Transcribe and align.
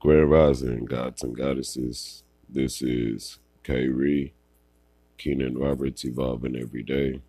Grand 0.00 0.30
Rising, 0.30 0.86
gods 0.86 1.22
and 1.22 1.36
goddesses. 1.36 2.22
This 2.48 2.80
is 2.80 3.38
K 3.62 3.88
Ree, 3.88 4.32
Keenan 5.18 5.58
Roberts, 5.58 6.06
evolving 6.06 6.56
every 6.56 6.82
day. 6.82 7.20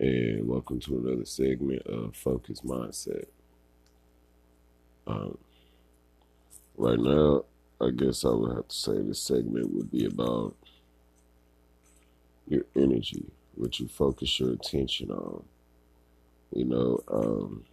And 0.00 0.48
welcome 0.48 0.80
to 0.80 0.96
another 0.96 1.26
segment 1.26 1.82
of 1.86 2.16
Focus 2.16 2.62
Mindset. 2.62 3.26
Um, 5.06 5.36
right 6.78 6.98
now, 6.98 7.44
I 7.82 7.90
guess 7.90 8.24
I 8.24 8.30
would 8.30 8.56
have 8.56 8.68
to 8.68 8.74
say 8.74 9.02
this 9.02 9.20
segment 9.20 9.74
would 9.74 9.90
be 9.90 10.06
about 10.06 10.56
your 12.48 12.62
energy, 12.74 13.26
what 13.56 13.78
you 13.78 13.88
focus 13.88 14.40
your 14.40 14.52
attention 14.54 15.10
on. 15.10 15.44
You 16.54 16.64
know, 16.64 17.00
um, 17.08 17.64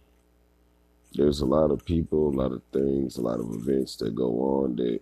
there's 1.14 1.40
a 1.40 1.46
lot 1.46 1.70
of 1.70 1.84
people, 1.84 2.28
a 2.28 2.36
lot 2.36 2.52
of 2.52 2.62
things, 2.72 3.16
a 3.16 3.22
lot 3.22 3.40
of 3.40 3.50
events 3.54 3.96
that 3.96 4.14
go 4.14 4.62
on 4.62 4.76
that 4.76 5.00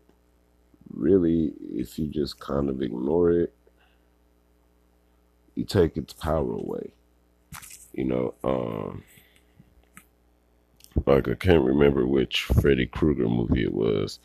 really, 0.95 1.53
if 1.61 1.98
you 1.98 2.07
just 2.07 2.41
kind 2.41 2.69
of 2.69 2.83
ignore 2.83 3.31
it, 3.31 3.55
you 5.55 5.65
take 5.65 5.97
its 5.97 6.12
power 6.12 6.53
away. 6.53 6.93
You 7.93 8.05
know, 8.05 8.34
um, 8.45 9.03
like 11.07 11.29
I 11.29 11.34
can't 11.34 11.65
remember 11.65 12.07
which 12.07 12.45
Freddy 12.45 12.87
Krueger 12.87 13.29
movie 13.29 13.65
it 13.65 13.75
was. 13.75 14.20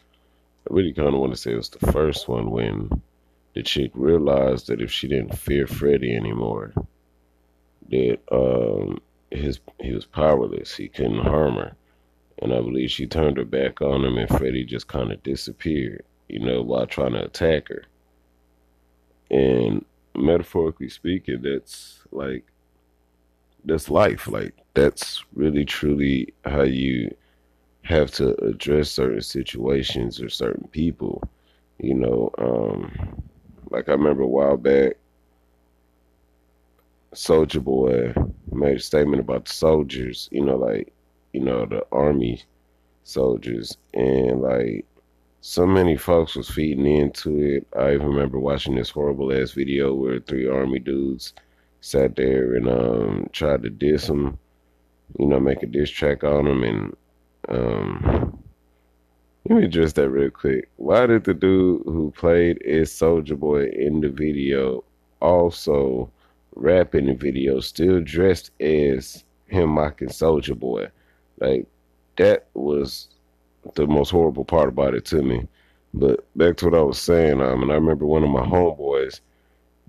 I 0.70 0.74
really 0.74 0.94
kind 0.94 1.10
of 1.10 1.20
want 1.20 1.34
to 1.34 1.38
say 1.38 1.52
it 1.54 1.58
was 1.58 1.70
the 1.70 1.92
first 1.92 2.28
one 2.28 2.52
when 2.52 3.02
the 3.56 3.64
chick 3.64 3.92
realized 3.94 4.68
that 4.68 4.82
if 4.82 4.92
she 4.92 5.08
didn't 5.08 5.38
fear 5.38 5.68
Freddy 5.68 6.16
anymore, 6.16 6.74
that 7.90 8.20
um, 8.32 9.02
his 9.34 9.60
he 9.80 9.94
was 9.94 10.06
powerless. 10.06 10.76
He 10.76 10.88
couldn't 10.88 11.24
harm 11.26 11.56
her, 11.56 11.76
and 12.40 12.54
I 12.54 12.58
believe 12.58 12.92
she 12.92 13.08
turned 13.08 13.38
her 13.38 13.46
back 13.46 13.82
on 13.82 14.04
him, 14.04 14.18
and 14.18 14.30
Freddy 14.30 14.64
just 14.64 14.88
kind 14.88 15.12
of 15.12 15.24
disappeared. 15.24 16.04
You 16.30 16.40
know, 16.40 16.62
while 16.62 16.88
trying 16.88 17.14
to 17.14 17.26
attack 17.26 17.68
her. 17.70 17.84
And 19.30 19.86
metaphorically 20.16 20.90
speaking, 20.90 21.42
that's 21.42 22.04
like 22.12 22.46
that's 23.66 23.90
life. 23.90 24.28
Like 24.28 24.54
that's 24.74 25.24
really 25.34 25.66
truly 25.66 26.34
how 26.46 26.64
you 26.64 27.14
have 27.84 28.12
to 28.12 28.36
address 28.46 28.92
certain 28.92 29.22
situations 29.22 30.22
or 30.22 30.30
certain 30.30 30.68
people. 30.70 31.22
You 31.80 31.96
know, 31.96 32.32
um, 32.38 33.24
like 33.70 33.90
I 33.90 33.94
remember 33.94 34.24
a 34.24 34.28
while 34.28 34.58
back, 34.58 34.94
Soldier 37.14 37.60
Boy 37.60 38.14
made 38.56 38.78
a 38.78 38.80
statement 38.80 39.20
about 39.20 39.46
the 39.46 39.54
soldiers, 39.54 40.30
you 40.32 40.44
know, 40.44 40.56
like, 40.56 40.94
you 41.34 41.42
know, 41.42 41.66
the 41.66 41.86
army 41.92 42.42
soldiers. 43.04 43.78
And 43.94 44.42
like 44.42 44.86
so 45.42 45.66
many 45.66 45.98
folks 45.98 46.36
was 46.36 46.50
feeding 46.50 46.86
into 46.88 47.38
it. 47.40 47.68
I 47.78 47.94
even 47.94 48.08
remember 48.08 48.40
watching 48.40 48.76
this 48.76 48.90
horrible 48.90 49.34
ass 49.34 49.52
video 49.52 49.94
where 49.94 50.20
three 50.20 50.48
army 50.48 50.80
dudes 50.80 51.34
sat 51.82 52.16
there 52.16 52.56
and 52.56 52.70
um 52.70 53.30
tried 53.34 53.64
to 53.64 53.70
diss 53.70 54.08
him, 54.08 54.38
you 55.20 55.26
know, 55.26 55.40
make 55.40 55.62
a 55.64 55.66
diss 55.66 55.90
track 55.90 56.24
on 56.24 56.48
him 56.48 56.64
and 56.64 56.96
um 57.50 58.40
let 59.50 59.58
me 59.58 59.66
address 59.66 59.92
that 59.94 60.10
real 60.10 60.30
quick. 60.30 60.70
Why 60.78 61.06
did 61.06 61.26
the 61.26 61.34
dude 61.34 61.82
who 61.86 62.14
played 62.16 62.62
as 62.62 62.90
Soldier 62.94 63.36
Boy 63.36 63.66
in 63.66 64.00
the 64.00 64.08
video 64.08 64.86
also 65.20 66.10
rap 66.56 66.96
in 66.96 67.06
the 67.06 67.14
video, 67.14 67.60
still 67.60 68.02
dressed 68.02 68.52
as 68.60 69.24
him 69.48 69.70
mocking 69.70 70.10
Soldier 70.10 70.56
Boy? 70.56 70.88
Like 71.40 71.68
that 72.18 72.48
was 72.54 73.10
the 73.76 73.88
most 73.88 74.12
horrible 74.12 74.46
part 74.46 74.70
about 74.70 74.94
it 74.94 75.06
to 75.06 75.22
me. 75.22 75.48
But 75.94 76.26
back 76.36 76.58
to 76.58 76.66
what 76.66 76.80
I 76.80 76.82
was 76.82 77.00
saying, 77.00 77.42
um, 77.42 77.62
and 77.62 77.72
I 77.72 77.76
remember 77.76 78.06
one 78.06 78.24
of 78.24 78.30
my 78.30 78.44
homeboys, 78.44 79.20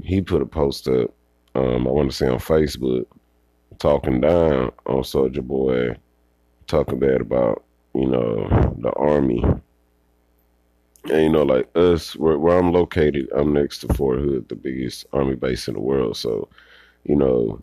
he 0.03 0.21
put 0.21 0.43
a 0.43 0.47
post 0.47 0.87
up, 0.89 1.15
um, 1.55 1.87
I 1.87 1.91
want 1.91 2.11
to 2.11 2.16
say 2.16 2.28
on 2.28 2.38
Facebook, 2.38 3.06
talking 3.78 4.21
down 4.21 4.71
on 4.87 5.05
Soldier 5.05 5.43
Boy, 5.43 5.97
talking 6.67 6.99
bad 6.99 7.21
about 7.21 7.65
you 7.94 8.06
know, 8.06 8.75
the 8.78 8.93
army. 8.93 9.43
And 11.10 11.22
you 11.22 11.28
know, 11.28 11.42
like 11.42 11.69
us, 11.76 12.16
where, 12.16 12.38
where 12.38 12.59
I'm 12.59 12.72
located, 12.72 13.28
I'm 13.34 13.53
next 13.53 13.78
to 13.81 13.94
Fort 13.94 14.19
Hood, 14.19 14.48
the 14.48 14.54
biggest 14.54 15.06
army 15.12 15.34
base 15.34 15.69
in 15.69 15.75
the 15.75 15.81
world. 15.81 16.16
So, 16.16 16.48
you 17.04 17.16
know, 17.16 17.60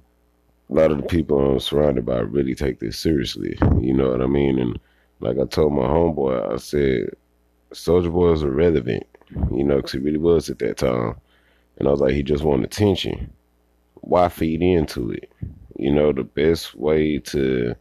a 0.69 0.73
lot 0.73 0.91
of 0.91 0.97
the 0.97 1.03
people 1.03 1.39
I'm 1.39 1.59
surrounded 1.59 2.05
by 2.05 2.19
really 2.19 2.55
take 2.55 2.79
this 2.79 2.97
seriously. 2.97 3.57
You 3.79 3.93
know 3.93 4.11
what 4.11 4.21
I 4.21 4.27
mean? 4.27 4.59
And 4.59 4.79
like 5.19 5.37
I 5.39 5.45
told 5.45 5.73
my 5.73 5.83
homeboy, 5.83 6.53
I 6.53 6.57
said, 6.57 7.09
Soldier 7.73 8.11
Boy 8.11 8.31
is 8.33 8.43
irrelevant, 8.43 9.05
you 9.51 9.63
know, 9.63 9.77
because 9.77 9.93
he 9.93 9.97
really 9.99 10.17
was 10.17 10.49
at 10.49 10.59
that 10.59 10.77
time. 10.77 11.15
And 11.77 11.87
I 11.87 11.91
was 11.91 11.99
like, 11.99 12.13
he 12.13 12.23
just 12.23 12.43
wanted 12.43 12.65
attention. 12.65 13.31
Why 13.95 14.29
feed 14.29 14.61
into 14.61 15.11
it? 15.11 15.31
You 15.77 15.91
know, 15.91 16.11
the 16.13 16.23
best 16.23 16.75
way 16.75 17.17
to 17.19 17.75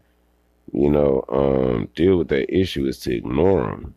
you 0.73 0.91
know, 0.91 1.25
um, 1.29 1.89
deal 1.95 2.17
with 2.17 2.29
that 2.29 2.55
issue 2.55 2.87
is 2.87 2.99
to 3.01 3.15
ignore 3.15 3.67
them. 3.67 3.95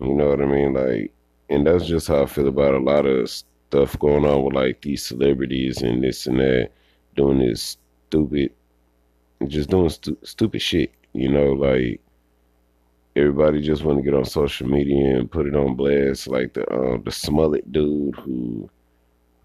You 0.00 0.14
know 0.14 0.28
what 0.28 0.40
I 0.40 0.46
mean? 0.46 0.72
Like, 0.72 1.12
and 1.48 1.66
that's 1.66 1.86
just 1.86 2.08
how 2.08 2.22
I 2.22 2.26
feel 2.26 2.48
about 2.48 2.74
a 2.74 2.78
lot 2.78 3.06
of 3.06 3.28
stuff 3.30 3.98
going 3.98 4.24
on 4.24 4.44
with 4.44 4.54
like 4.54 4.82
these 4.82 5.04
celebrities 5.04 5.82
and 5.82 6.02
this 6.02 6.26
and 6.26 6.40
that, 6.40 6.70
doing 7.16 7.38
this 7.38 7.76
stupid, 8.08 8.52
just 9.46 9.70
doing 9.70 9.90
stu- 9.90 10.18
stupid 10.22 10.62
shit. 10.62 10.92
You 11.12 11.30
know, 11.30 11.52
like 11.52 12.00
everybody 13.16 13.60
just 13.60 13.82
want 13.82 13.98
to 13.98 14.04
get 14.04 14.14
on 14.14 14.24
social 14.24 14.68
media 14.68 15.18
and 15.18 15.30
put 15.30 15.46
it 15.46 15.56
on 15.56 15.74
blast, 15.74 16.28
like 16.28 16.54
the 16.54 16.70
um, 16.72 17.02
the 17.04 17.10
Smollett 17.10 17.70
dude 17.70 18.16
who 18.16 18.70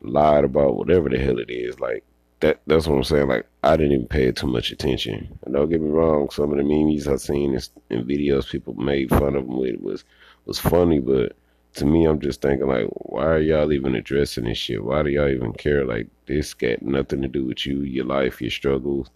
lied 0.02 0.44
about 0.46 0.76
whatever 0.76 1.10
the 1.10 1.18
hell 1.18 1.40
it 1.40 1.50
is. 1.50 1.80
Like 1.80 2.04
that 2.42 2.62
that's 2.68 2.88
what 2.88 2.98
I'm 2.98 3.04
saying. 3.04 3.28
Like 3.28 3.46
I 3.64 3.76
didn't 3.76 3.94
even 3.94 4.08
pay 4.08 4.32
too 4.32 4.48
much 4.48 4.72
attention. 4.72 5.38
And 5.44 5.54
don't 5.54 5.70
get 5.70 5.82
me 5.82 5.90
wrong, 5.90 6.30
some 6.30 6.52
of 6.52 6.58
the 6.58 6.64
memes 6.64 7.08
I've 7.08 7.22
seen 7.22 7.58
in 7.90 8.06
videos 8.06 8.50
people 8.50 8.74
made 8.76 9.10
fun 9.10 9.36
of 9.36 9.48
them 9.48 9.58
with 9.58 9.82
was 9.82 10.06
was 10.46 10.60
funny, 10.60 11.00
but 11.00 11.36
to 11.76 11.86
me, 11.86 12.06
I'm 12.06 12.20
just 12.20 12.42
thinking 12.42 12.68
like, 12.68 12.88
why 12.92 13.26
are 13.26 13.40
y'all 13.40 13.74
even 13.74 13.96
addressing 13.96 14.46
this 14.46 14.58
shit? 14.58 14.84
Why 14.84 15.04
do 15.04 15.10
y'all 15.10 15.30
even 15.30 15.54
care? 15.54 15.86
Like 15.86 16.08
this 16.26 16.54
got 16.54 16.82
nothing 16.82 17.22
to 17.22 17.28
do 17.28 17.46
with 17.46 17.66
you, 17.66 17.82
your 17.82 18.06
life, 18.06 18.42
your 18.42 18.52
struggles, 18.52 19.10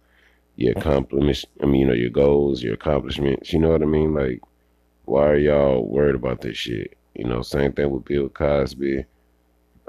your 0.56 0.76
accomplishments. 0.76 1.46
I 1.62 1.66
mean, 1.66 1.80
you 1.80 1.86
know, 1.86 1.94
your 1.94 2.10
goals, 2.10 2.62
your 2.62 2.74
accomplishments. 2.74 3.52
You 3.52 3.60
know 3.60 3.70
what 3.70 3.82
I 3.82 3.86
mean? 3.86 4.14
Like, 4.14 4.42
why 5.06 5.26
are 5.26 5.38
y'all 5.38 5.86
worried 5.86 6.14
about 6.14 6.42
this 6.42 6.56
shit? 6.56 6.96
You 7.14 7.24
know, 7.24 7.40
same 7.42 7.72
thing 7.72 7.90
with 7.90 8.04
Bill 8.04 8.28
Cosby. 8.28 9.04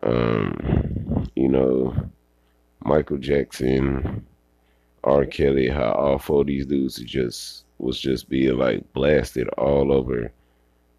Um, 0.04 1.28
you 1.36 1.50
know, 1.50 1.94
Michael 2.84 3.18
Jackson, 3.18 4.26
R. 5.04 5.26
Kelly, 5.26 5.68
how 5.68 5.92
all 5.92 6.18
four 6.18 6.42
of 6.42 6.48
these 6.48 6.66
dudes 6.66 6.96
just 6.98 7.66
was 7.80 8.00
just 8.00 8.30
being 8.30 8.58
like 8.58 8.94
blasted 8.94 9.48
all 9.50 9.92
over 9.92 10.32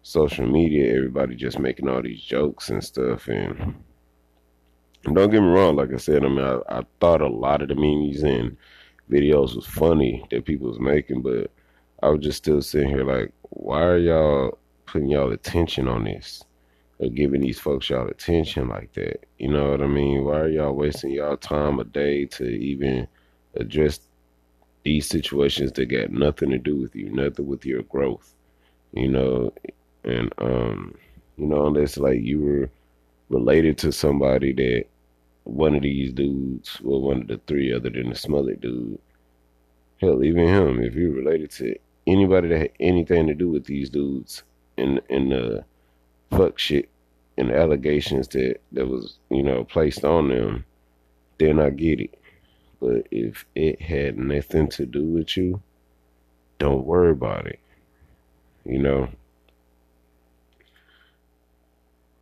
social 0.03 0.45
media. 0.45 0.95
Everybody 0.95 1.35
just 1.35 1.59
making 1.59 1.89
all 1.89 2.01
these 2.01 2.21
jokes 2.21 2.69
and 2.69 2.83
stuff. 2.83 3.27
And, 3.27 3.75
don't 5.03 5.31
get 5.31 5.41
me 5.41 5.47
wrong, 5.47 5.75
like 5.75 5.93
I 5.93 5.97
said, 5.97 6.23
I 6.23 6.29
mean, 6.29 6.39
I, 6.39 6.59
I 6.69 6.83
thought 7.01 7.19
a 7.19 7.27
lot 7.27 7.61
of 7.61 7.67
the 7.67 7.75
memes 7.75 8.23
and 8.23 8.55
videos 9.11 9.53
was 9.53 9.65
funny 9.65 10.25
that 10.31 10.45
people 10.45 10.69
was 10.69 10.79
making, 10.79 11.21
but 11.21 11.51
I 12.01 12.09
was 12.09 12.21
just 12.21 12.37
still 12.37 12.61
sitting 12.61 12.87
here 12.87 13.03
like, 13.03 13.33
why 13.49 13.83
are 13.83 13.97
y'all 13.97 14.57
putting 14.85 15.09
y'all 15.09 15.33
attention 15.33 15.89
on 15.89 16.05
this? 16.05 16.45
or 16.99 17.09
giving 17.09 17.41
these 17.41 17.59
folks 17.59 17.89
y'all 17.89 18.07
attention 18.07 18.67
like 18.69 18.93
that. 18.93 19.25
You 19.37 19.51
know 19.51 19.71
what 19.71 19.81
I 19.81 19.87
mean? 19.87 20.23
Why 20.23 20.39
are 20.39 20.49
y'all 20.49 20.73
wasting 20.73 21.11
y'all 21.11 21.37
time 21.37 21.79
a 21.79 21.83
day 21.83 22.25
to 22.25 22.45
even 22.45 23.07
address 23.55 23.99
these 24.83 25.07
situations 25.07 25.71
that 25.73 25.85
got 25.85 26.11
nothing 26.11 26.49
to 26.51 26.57
do 26.57 26.77
with 26.77 26.95
you, 26.95 27.09
nothing 27.09 27.47
with 27.47 27.65
your 27.65 27.83
growth? 27.83 28.33
You 28.93 29.09
know, 29.09 29.53
and 30.03 30.33
um, 30.37 30.95
you 31.37 31.47
know, 31.47 31.67
unless 31.67 31.97
like 31.97 32.21
you 32.21 32.41
were 32.41 32.69
related 33.29 33.77
to 33.79 33.91
somebody 33.91 34.53
that 34.53 34.85
one 35.45 35.75
of 35.75 35.81
these 35.81 36.13
dudes, 36.13 36.79
well, 36.81 37.01
one 37.01 37.21
of 37.21 37.27
the 37.27 37.39
three 37.47 37.73
other 37.73 37.89
than 37.89 38.09
the 38.09 38.15
Smollett 38.15 38.61
dude, 38.61 38.99
hell, 39.99 40.23
even 40.23 40.47
him, 40.47 40.81
if 40.81 40.95
you're 40.95 41.11
related 41.11 41.51
to 41.51 41.75
anybody 42.07 42.49
that 42.49 42.59
had 42.59 42.71
anything 42.79 43.27
to 43.27 43.33
do 43.33 43.49
with 43.49 43.65
these 43.65 43.89
dudes 43.89 44.43
in 44.77 44.99
in 45.09 45.29
the 45.29 45.63
fuck 46.31 46.59
shit 46.59 46.89
and 47.37 47.51
allegations 47.51 48.27
that 48.29 48.57
that 48.71 48.87
was 48.87 49.17
you 49.29 49.43
know 49.43 49.63
placed 49.63 50.03
on 50.03 50.29
them, 50.29 50.65
then 51.39 51.59
I 51.59 51.69
get 51.69 51.99
it. 51.99 52.19
But 52.79 53.07
if 53.11 53.45
it 53.55 53.81
had 53.81 54.17
nothing 54.17 54.67
to 54.71 54.85
do 54.85 55.03
with 55.03 55.37
you, 55.37 55.61
don't 56.59 56.85
worry 56.85 57.11
about 57.11 57.47
it. 57.47 57.59
You 58.65 58.79
know. 58.79 59.09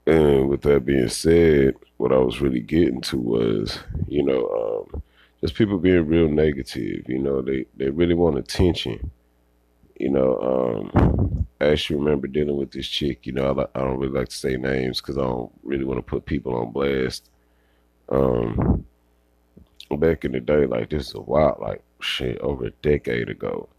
And 0.07 0.50
with 0.50 0.62
that 0.63 0.86
being 0.86 1.09
said, 1.09 1.75
what 1.98 2.12
I 2.12 2.18
was 2.18 2.42
really 2.42 2.59
getting 2.62 3.01
to 3.01 3.18
was, 3.18 3.80
you 4.07 4.24
know, 4.24 4.88
um, 4.94 5.03
just 5.42 5.56
people 5.56 5.77
being 5.77 6.07
real 6.07 6.27
negative. 6.30 7.06
You 7.07 7.19
know, 7.19 7.42
they 7.42 7.65
they 7.77 7.89
really 7.89 8.15
want 8.15 8.38
attention. 8.38 9.12
you 10.00 10.09
know, 10.09 10.92
um, 10.94 11.48
I 11.62 11.68
actually 11.68 11.98
remember 12.00 12.27
dealing 12.27 12.57
with 12.57 12.71
this 12.71 12.88
chick. 12.88 13.25
You 13.27 13.33
know, 13.33 13.68
I, 13.75 13.80
I 13.80 13.83
don't 13.83 14.00
really 14.00 14.13
like 14.19 14.30
to 14.30 14.36
say 14.36 14.57
names 14.57 15.01
because 15.01 15.18
I 15.18 15.21
don't 15.21 15.51
really 15.63 15.86
want 15.86 16.00
to 16.00 16.04
put 16.04 16.25
people 16.25 16.56
on 16.56 16.71
blast. 16.71 17.30
Um, 18.09 18.86
back 19.97 20.25
in 20.25 20.31
the 20.31 20.39
day, 20.39 20.65
like 20.65 20.89
this 20.89 21.09
is 21.09 21.15
a 21.15 21.21
while, 21.21 21.57
like 21.62 21.83
shit, 22.01 22.39
over 22.39 22.65
a 22.65 22.71
decade 22.81 23.30
ago. 23.30 23.69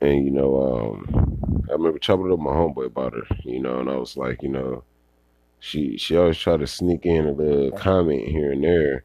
And 0.00 0.24
you 0.24 0.30
know, 0.30 0.62
um, 1.06 1.62
I 1.68 1.72
remember 1.72 1.98
chopping 1.98 2.32
up 2.32 2.38
my 2.38 2.50
homeboy 2.50 2.86
about 2.86 3.14
her. 3.14 3.24
You 3.44 3.60
know, 3.60 3.80
and 3.80 3.90
I 3.90 3.96
was 3.96 4.16
like, 4.16 4.42
you 4.42 4.48
know, 4.48 4.84
she 5.60 5.96
she 5.98 6.16
always 6.16 6.38
try 6.38 6.56
to 6.56 6.66
sneak 6.66 7.06
in 7.06 7.26
a 7.26 7.32
little 7.32 7.70
comment 7.72 8.26
here 8.26 8.52
and 8.52 8.64
there 8.64 9.04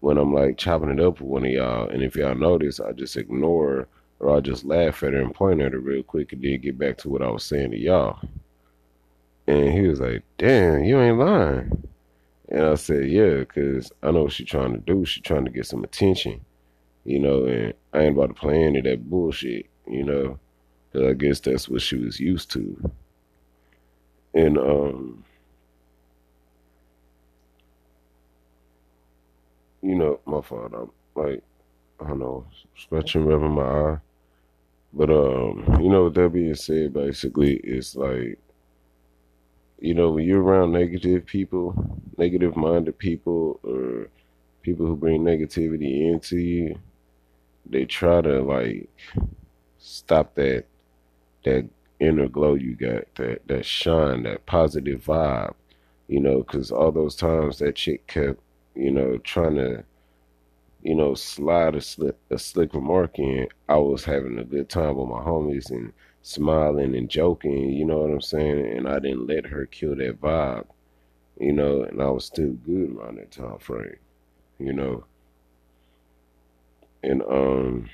when 0.00 0.18
I'm 0.18 0.32
like 0.32 0.56
chopping 0.56 0.90
it 0.90 1.00
up 1.00 1.20
with 1.20 1.28
one 1.28 1.44
of 1.44 1.50
y'all. 1.50 1.88
And 1.88 2.02
if 2.02 2.16
y'all 2.16 2.34
notice, 2.34 2.80
I 2.80 2.92
just 2.92 3.16
ignore 3.16 3.68
her 3.68 3.88
or 4.20 4.30
I'll 4.30 4.40
just 4.40 4.64
laugh 4.64 5.02
at 5.02 5.12
her 5.12 5.20
and 5.20 5.34
point 5.34 5.60
at 5.60 5.72
her 5.72 5.80
real 5.80 6.02
quick 6.02 6.32
and 6.32 6.42
then 6.42 6.60
get 6.60 6.78
back 6.78 6.96
to 6.98 7.08
what 7.08 7.22
I 7.22 7.28
was 7.28 7.44
saying 7.44 7.72
to 7.72 7.78
y'all. 7.78 8.20
And 9.46 9.72
he 9.72 9.82
was 9.82 10.00
like, 10.00 10.22
damn, 10.38 10.84
you 10.84 10.98
ain't 11.00 11.18
lying. 11.18 11.88
And 12.48 12.64
I 12.64 12.74
said, 12.76 13.08
yeah, 13.08 13.38
because 13.38 13.92
I 14.02 14.10
know 14.10 14.24
what 14.24 14.32
she's 14.32 14.48
trying 14.48 14.72
to 14.72 14.78
do. 14.78 15.04
She's 15.04 15.22
trying 15.22 15.44
to 15.44 15.50
get 15.50 15.66
some 15.66 15.84
attention, 15.84 16.40
you 17.04 17.18
know, 17.18 17.44
and 17.44 17.74
I 17.92 18.02
ain't 18.02 18.16
about 18.16 18.28
to 18.28 18.34
play 18.34 18.62
any 18.62 18.78
of 18.78 18.84
that 18.84 19.10
bullshit, 19.10 19.66
you 19.88 20.04
know, 20.04 20.38
because 20.92 21.08
I 21.08 21.12
guess 21.14 21.40
that's 21.40 21.68
what 21.68 21.82
she 21.82 21.96
was 21.96 22.20
used 22.20 22.50
to. 22.52 22.90
And, 24.34 24.58
um, 24.58 25.24
you 29.82 29.94
know, 29.94 30.20
my 30.26 30.40
fault. 30.40 30.72
I'm 30.74 30.90
like, 31.14 31.42
I 32.00 32.08
don't 32.08 32.18
know, 32.18 32.46
scratching, 32.76 33.24
rubbing 33.24 33.52
my 33.52 33.62
eye. 33.62 33.98
But 34.92 35.10
um, 35.10 35.78
you 35.80 35.88
know, 35.90 36.04
with 36.04 36.14
that 36.14 36.30
being 36.32 36.54
said, 36.54 36.94
basically, 36.94 37.56
it's 37.56 37.96
like, 37.96 38.38
you 39.78 39.94
know, 39.94 40.10
when 40.10 40.24
you're 40.24 40.42
around 40.42 40.72
negative 40.72 41.26
people, 41.26 41.74
negative 42.16 42.56
minded 42.56 42.98
people, 42.98 43.60
or 43.62 44.08
people 44.62 44.86
who 44.86 44.96
bring 44.96 45.22
negativity 45.22 46.10
into 46.12 46.38
you, 46.38 46.78
they 47.66 47.84
try 47.84 48.20
to 48.22 48.42
like 48.42 48.88
stop 49.78 50.34
that 50.34 50.64
that 51.44 51.68
inner 52.00 52.28
glow 52.28 52.54
you 52.54 52.74
got, 52.74 53.04
that 53.16 53.46
that 53.48 53.64
shine, 53.66 54.22
that 54.24 54.46
positive 54.46 55.04
vibe, 55.04 55.54
you 56.08 56.20
know, 56.20 56.38
because 56.38 56.70
all 56.70 56.92
those 56.92 57.16
times 57.16 57.58
that 57.58 57.76
chick 57.76 58.06
kept, 58.06 58.40
you 58.76 58.90
know, 58.92 59.18
trying 59.18 59.56
to 59.56 59.84
you 60.82 60.94
know, 60.94 61.14
slide 61.14 61.74
a 61.74 61.80
slick 61.80 62.16
a 62.30 62.38
slick 62.38 62.72
remark 62.74 63.18
in, 63.18 63.48
I 63.68 63.76
was 63.76 64.04
having 64.04 64.38
a 64.38 64.44
good 64.44 64.68
time 64.68 64.96
with 64.96 65.08
my 65.08 65.20
homies 65.20 65.70
and 65.70 65.92
smiling 66.22 66.94
and 66.96 67.10
joking, 67.10 67.70
you 67.72 67.84
know 67.84 67.98
what 67.98 68.10
I'm 68.10 68.20
saying? 68.20 68.76
And 68.76 68.88
I 68.88 68.98
didn't 69.00 69.26
let 69.26 69.46
her 69.46 69.66
kill 69.66 69.96
that 69.96 70.20
vibe, 70.20 70.66
you 71.40 71.52
know, 71.52 71.82
and 71.84 72.02
I 72.02 72.10
was 72.10 72.26
still 72.26 72.52
good 72.52 72.96
around 72.96 73.18
that 73.18 73.32
time 73.32 73.58
frame, 73.58 73.96
you 74.58 74.72
know. 74.72 75.04
And 77.02 77.22
um 77.22 77.90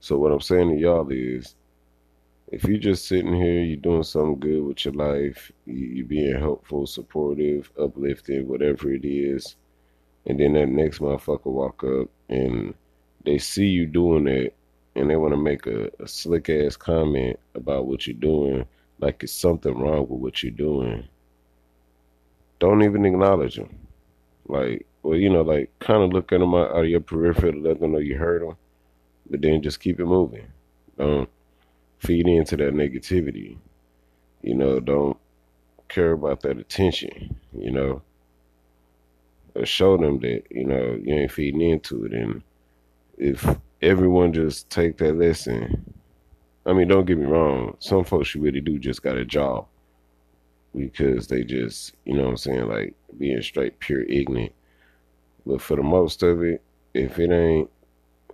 so 0.00 0.18
what 0.18 0.32
I'm 0.32 0.40
saying 0.40 0.70
to 0.70 0.80
y'all 0.80 1.08
is 1.10 1.54
if 2.50 2.64
you're 2.64 2.78
just 2.78 3.06
sitting 3.06 3.34
here, 3.34 3.62
you're 3.62 3.76
doing 3.76 4.02
something 4.02 4.40
good 4.40 4.62
with 4.62 4.84
your 4.84 4.94
life, 4.94 5.52
you, 5.66 6.02
are 6.02 6.06
being 6.06 6.38
helpful, 6.38 6.86
supportive, 6.86 7.70
uplifting, 7.78 8.48
whatever 8.48 8.92
it 8.92 9.04
is, 9.04 9.56
and 10.26 10.38
then 10.38 10.54
that 10.54 10.68
next 10.68 10.98
motherfucker 10.98 11.46
walk 11.46 11.84
up 11.84 12.08
and 12.28 12.74
they 13.24 13.38
see 13.38 13.66
you 13.66 13.86
doing 13.86 14.26
it 14.26 14.54
and 14.96 15.08
they 15.08 15.16
want 15.16 15.32
to 15.32 15.36
make 15.36 15.66
a, 15.66 15.90
a 16.00 16.08
slick 16.08 16.50
ass 16.50 16.76
comment 16.76 17.38
about 17.54 17.86
what 17.86 18.06
you're 18.06 18.14
doing 18.16 18.64
like 18.98 19.22
it's 19.22 19.32
something 19.32 19.78
wrong 19.78 20.00
with 20.00 20.20
what 20.20 20.42
you're 20.42 20.50
doing 20.52 21.06
don't 22.58 22.82
even 22.82 23.06
acknowledge 23.06 23.56
them 23.56 23.78
like 24.48 24.86
well 25.02 25.16
you 25.16 25.30
know 25.30 25.42
like 25.42 25.70
kind 25.78 26.02
of 26.02 26.12
look 26.12 26.32
at 26.32 26.40
them 26.40 26.54
out, 26.54 26.70
out 26.70 26.84
of 26.84 26.88
your 26.88 27.00
peripheral 27.00 27.62
let 27.62 27.80
them 27.80 27.92
know 27.92 27.98
you 27.98 28.18
heard 28.18 28.42
them 28.42 28.56
but 29.30 29.40
then 29.40 29.62
just 29.62 29.80
keep 29.80 30.00
it 30.00 30.04
moving. 30.04 30.46
Don't 30.98 31.30
feed 32.00 32.26
into 32.26 32.56
that 32.56 32.74
negativity 32.74 33.56
you 34.42 34.54
know 34.54 34.80
don't 34.80 35.16
care 35.88 36.12
about 36.12 36.40
that 36.40 36.58
attention 36.58 37.38
you 37.52 37.70
know 37.70 38.02
uh, 39.56 39.64
show 39.64 39.96
them 39.96 40.18
that 40.20 40.42
you 40.50 40.64
know 40.64 40.98
you 41.02 41.14
ain't 41.14 41.32
feeding 41.32 41.60
into 41.60 42.04
it. 42.04 42.12
And 42.12 42.42
if 43.18 43.46
everyone 43.82 44.32
just 44.32 44.70
take 44.70 44.98
that 44.98 45.16
lesson, 45.16 45.94
I 46.66 46.72
mean, 46.72 46.88
don't 46.88 47.06
get 47.06 47.18
me 47.18 47.26
wrong. 47.26 47.76
Some 47.80 48.04
folks 48.04 48.34
you 48.34 48.40
really 48.42 48.60
do 48.60 48.78
just 48.78 49.02
got 49.02 49.16
a 49.16 49.24
job 49.24 49.66
because 50.76 51.26
they 51.26 51.42
just, 51.42 51.94
you 52.04 52.14
know, 52.14 52.24
what 52.24 52.30
I'm 52.30 52.36
saying, 52.36 52.68
like 52.68 52.94
being 53.18 53.42
straight 53.42 53.78
pure 53.80 54.02
ignorant. 54.02 54.52
But 55.46 55.60
for 55.62 55.76
the 55.76 55.82
most 55.82 56.22
of 56.22 56.42
it, 56.42 56.62
if 56.94 57.18
it 57.18 57.30
ain't 57.30 57.70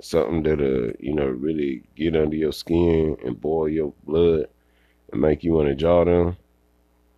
something 0.00 0.42
that 0.44 0.60
uh, 0.60 0.92
you 1.00 1.14
know, 1.14 1.26
really 1.26 1.82
get 1.96 2.16
under 2.16 2.36
your 2.36 2.52
skin 2.52 3.16
and 3.24 3.40
boil 3.40 3.68
your 3.68 3.92
blood 4.04 4.46
and 5.12 5.20
make 5.20 5.44
you 5.44 5.52
want 5.52 5.68
to 5.68 5.74
jaw 5.74 6.04
them, 6.04 6.36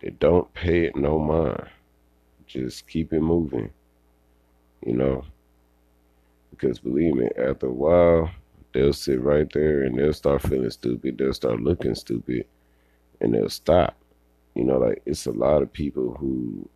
then 0.01 0.17
don't 0.19 0.53
pay 0.53 0.85
it 0.85 0.95
no 0.95 1.19
mind. 1.19 1.67
Just 2.47 2.87
keep 2.87 3.13
it 3.13 3.21
moving 3.21 3.71
you 4.85 4.93
know. 4.93 5.23
Because 6.51 6.79
believe 6.79 7.15
me, 7.15 7.29
after 7.37 7.67
a 7.67 7.71
while, 7.71 8.31
they'll 8.73 8.93
sit 8.93 9.21
right 9.21 9.51
there 9.53 9.83
and 9.83 9.97
they'll 9.97 10.13
start 10.13 10.41
feeling 10.41 10.69
stupid. 10.69 11.17
They'll 11.17 11.33
start 11.33 11.61
looking 11.61 11.95
stupid 11.95 12.45
and 13.21 13.33
they'll 13.33 13.49
stop. 13.49 13.95
You 14.55 14.65
know, 14.65 14.77
like 14.77 15.01
it's 15.05 15.25
a 15.25 15.31
lot 15.31 15.61
of 15.61 15.71
people 15.71 16.15
who, 16.19 16.67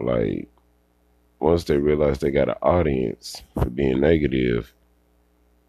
like, 0.00 0.48
once 1.40 1.64
they 1.64 1.78
realize 1.78 2.18
they 2.18 2.30
got 2.30 2.48
an 2.48 2.56
audience 2.62 3.42
for 3.54 3.70
being 3.70 4.00
negative, 4.00 4.72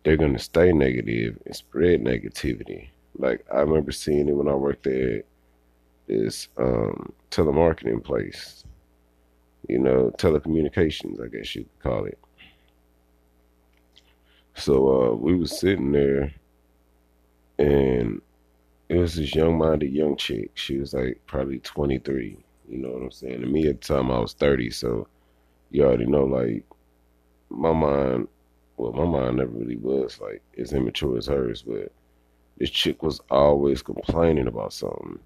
they're 0.03 0.17
to 0.17 0.39
stay 0.39 0.71
negative 0.71 1.37
and 1.45 1.55
spread 1.55 2.01
negativity. 2.01 2.89
Like, 3.17 3.45
I 3.53 3.59
remember 3.59 3.91
seeing 3.91 4.29
it 4.29 4.35
when 4.35 4.47
I 4.47 4.55
worked 4.55 4.87
at 4.87 5.25
this 6.07 6.47
um, 6.57 7.11
telemarketing 7.31 8.03
place 8.03 8.63
you 9.69 9.77
know, 9.77 10.11
telecommunications, 10.17 11.23
I 11.23 11.27
guess 11.27 11.55
you 11.55 11.63
could 11.63 11.79
call 11.83 12.05
it. 12.05 12.17
So 14.55 15.11
uh, 15.11 15.15
we 15.15 15.35
was 15.35 15.57
sitting 15.57 15.91
there, 15.91 16.33
and 17.59 18.19
it 18.89 18.97
was 18.97 19.15
this 19.15 19.35
young-minded 19.35 19.93
young 19.93 20.17
chick. 20.17 20.51
She 20.55 20.77
was 20.77 20.93
like 20.93 21.21
probably 21.27 21.59
23. 21.59 22.37
You 22.67 22.77
know 22.77 22.89
what 22.89 23.03
I'm 23.03 23.11
saying? 23.11 23.43
And 23.43 23.51
me 23.51 23.67
at 23.67 23.81
the 23.81 23.93
time, 23.93 24.11
I 24.11 24.19
was 24.19 24.33
30. 24.33 24.71
So 24.71 25.07
you 25.69 25.83
already 25.83 26.07
know, 26.07 26.25
like, 26.25 26.65
my 27.49 27.71
mind, 27.71 28.27
well, 28.79 28.93
my 28.93 29.05
mind 29.05 29.37
never 29.37 29.51
really 29.51 29.77
was 29.77 30.19
like 30.21 30.41
as 30.57 30.73
immature 30.73 31.17
as 31.17 31.27
hers, 31.27 31.63
but 31.63 31.91
this 32.57 32.69
chick 32.69 33.03
was 33.03 33.21
always 33.29 33.81
complaining 33.81 34.47
about 34.47 34.73
something. 34.73 35.19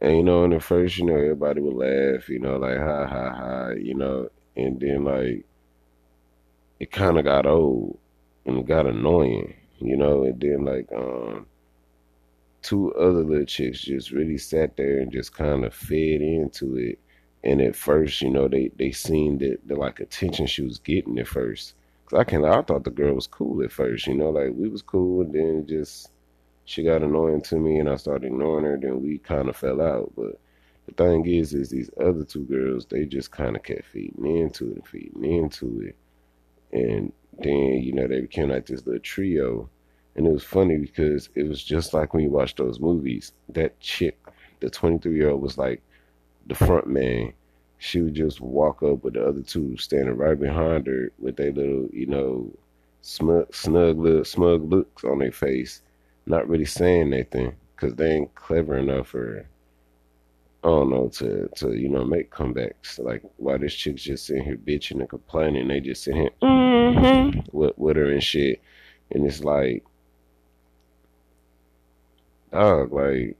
And 0.00 0.16
you 0.16 0.22
know, 0.22 0.44
in 0.44 0.50
the 0.50 0.60
first, 0.60 0.98
you 0.98 1.06
know, 1.06 1.14
everybody 1.16 1.60
would 1.60 1.74
laugh, 1.74 2.28
you 2.28 2.38
know, 2.38 2.56
like 2.58 2.78
ha 2.78 3.06
ha 3.06 3.30
ha, 3.34 3.70
you 3.70 3.94
know, 3.94 4.28
and 4.56 4.78
then 4.80 5.04
like 5.04 5.46
it 6.80 6.90
kind 6.90 7.18
of 7.18 7.24
got 7.24 7.46
old 7.46 7.98
and 8.44 8.66
got 8.66 8.86
annoying, 8.86 9.54
you 9.78 9.96
know, 9.96 10.24
and 10.24 10.40
then 10.40 10.64
like 10.64 10.88
um 10.92 11.46
two 12.62 12.92
other 12.94 13.24
little 13.24 13.44
chicks 13.46 13.80
just 13.80 14.10
really 14.12 14.38
sat 14.38 14.76
there 14.76 14.98
and 14.98 15.12
just 15.12 15.34
kind 15.34 15.64
of 15.64 15.74
fed 15.74 16.20
into 16.20 16.76
it. 16.76 16.98
And 17.44 17.60
at 17.60 17.74
first, 17.76 18.22
you 18.22 18.30
know, 18.30 18.48
they 18.48 18.70
they 18.76 18.92
seen 18.92 19.38
that 19.38 19.58
the 19.66 19.76
like 19.76 20.00
attention 20.00 20.46
she 20.46 20.62
was 20.62 20.78
getting 20.78 21.18
at 21.18 21.26
first. 21.28 21.74
I 22.14 22.24
can 22.24 22.44
I 22.44 22.62
thought 22.62 22.84
the 22.84 22.90
girl 22.90 23.14
was 23.14 23.26
cool 23.26 23.62
at 23.62 23.72
first, 23.72 24.06
you 24.06 24.14
know, 24.14 24.30
like 24.30 24.50
we 24.54 24.68
was 24.68 24.82
cool, 24.82 25.22
and 25.22 25.34
then 25.34 25.66
just 25.66 26.10
she 26.64 26.82
got 26.82 27.02
annoying 27.02 27.42
to 27.42 27.56
me 27.56 27.78
and 27.78 27.88
I 27.88 27.96
started 27.96 28.26
ignoring 28.26 28.64
her, 28.64 28.78
then 28.80 29.02
we 29.02 29.18
kind 29.18 29.48
of 29.48 29.56
fell 29.56 29.80
out. 29.80 30.12
But 30.16 30.38
the 30.86 30.92
thing 30.94 31.26
is, 31.26 31.54
is 31.54 31.70
these 31.70 31.90
other 32.00 32.24
two 32.24 32.44
girls, 32.44 32.86
they 32.86 33.04
just 33.04 33.30
kind 33.30 33.56
of 33.56 33.62
kept 33.62 33.86
feeding 33.86 34.38
into 34.38 34.70
it 34.70 34.76
and 34.76 34.86
feeding 34.86 35.24
into 35.24 35.82
it. 35.82 35.96
And 36.72 37.12
then, 37.38 37.82
you 37.82 37.92
know, 37.92 38.06
they 38.06 38.20
became 38.20 38.50
like 38.50 38.66
this 38.66 38.86
little 38.86 39.00
trio. 39.00 39.68
And 40.14 40.26
it 40.26 40.32
was 40.32 40.44
funny 40.44 40.76
because 40.76 41.28
it 41.34 41.48
was 41.48 41.62
just 41.62 41.94
like 41.94 42.14
when 42.14 42.22
you 42.22 42.30
watch 42.30 42.54
those 42.54 42.80
movies. 42.80 43.32
That 43.48 43.78
chick, 43.80 44.18
the 44.60 44.70
23 44.70 45.14
year 45.14 45.30
old, 45.30 45.42
was 45.42 45.58
like 45.58 45.82
the 46.46 46.54
front 46.54 46.86
man. 46.86 47.32
She 47.82 48.00
would 48.00 48.14
just 48.14 48.40
walk 48.40 48.82
up 48.82 49.02
with 49.02 49.14
the 49.14 49.26
other 49.26 49.42
two 49.42 49.76
standing 49.76 50.16
right 50.16 50.38
behind 50.38 50.86
her 50.86 51.10
with 51.18 51.36
their 51.36 51.52
little, 51.52 51.88
you 51.92 52.06
know, 52.06 52.50
smug, 53.00 53.52
snug, 53.54 53.98
little, 53.98 54.24
smug 54.24 54.70
looks 54.70 55.02
on 55.04 55.18
their 55.18 55.32
face 55.32 55.82
not 56.26 56.48
really 56.48 56.64
saying 56.64 57.12
anything 57.12 57.54
because 57.74 57.94
they 57.94 58.12
ain't 58.12 58.34
clever 58.34 58.78
enough 58.78 59.14
or 59.14 59.46
I 60.64 60.68
don't 60.68 60.90
know 60.90 61.08
to 61.08 61.48
to 61.56 61.72
you 61.72 61.88
know 61.88 62.04
make 62.04 62.30
comebacks. 62.30 62.98
Like 62.98 63.22
why 63.36 63.58
this 63.58 63.74
chick's 63.74 64.02
just 64.02 64.26
sitting 64.26 64.44
here 64.44 64.56
bitching 64.56 65.00
and 65.00 65.08
complaining, 65.08 65.66
they 65.66 65.80
just 65.80 66.04
sitting 66.04 66.20
here 66.20 66.30
mm-hmm. 66.40 67.40
with 67.50 67.76
with 67.76 67.96
her 67.96 68.12
and 68.12 68.22
shit, 68.22 68.62
and 69.10 69.26
it's 69.26 69.42
like 69.42 69.84
dog, 72.52 72.92
like 72.92 73.36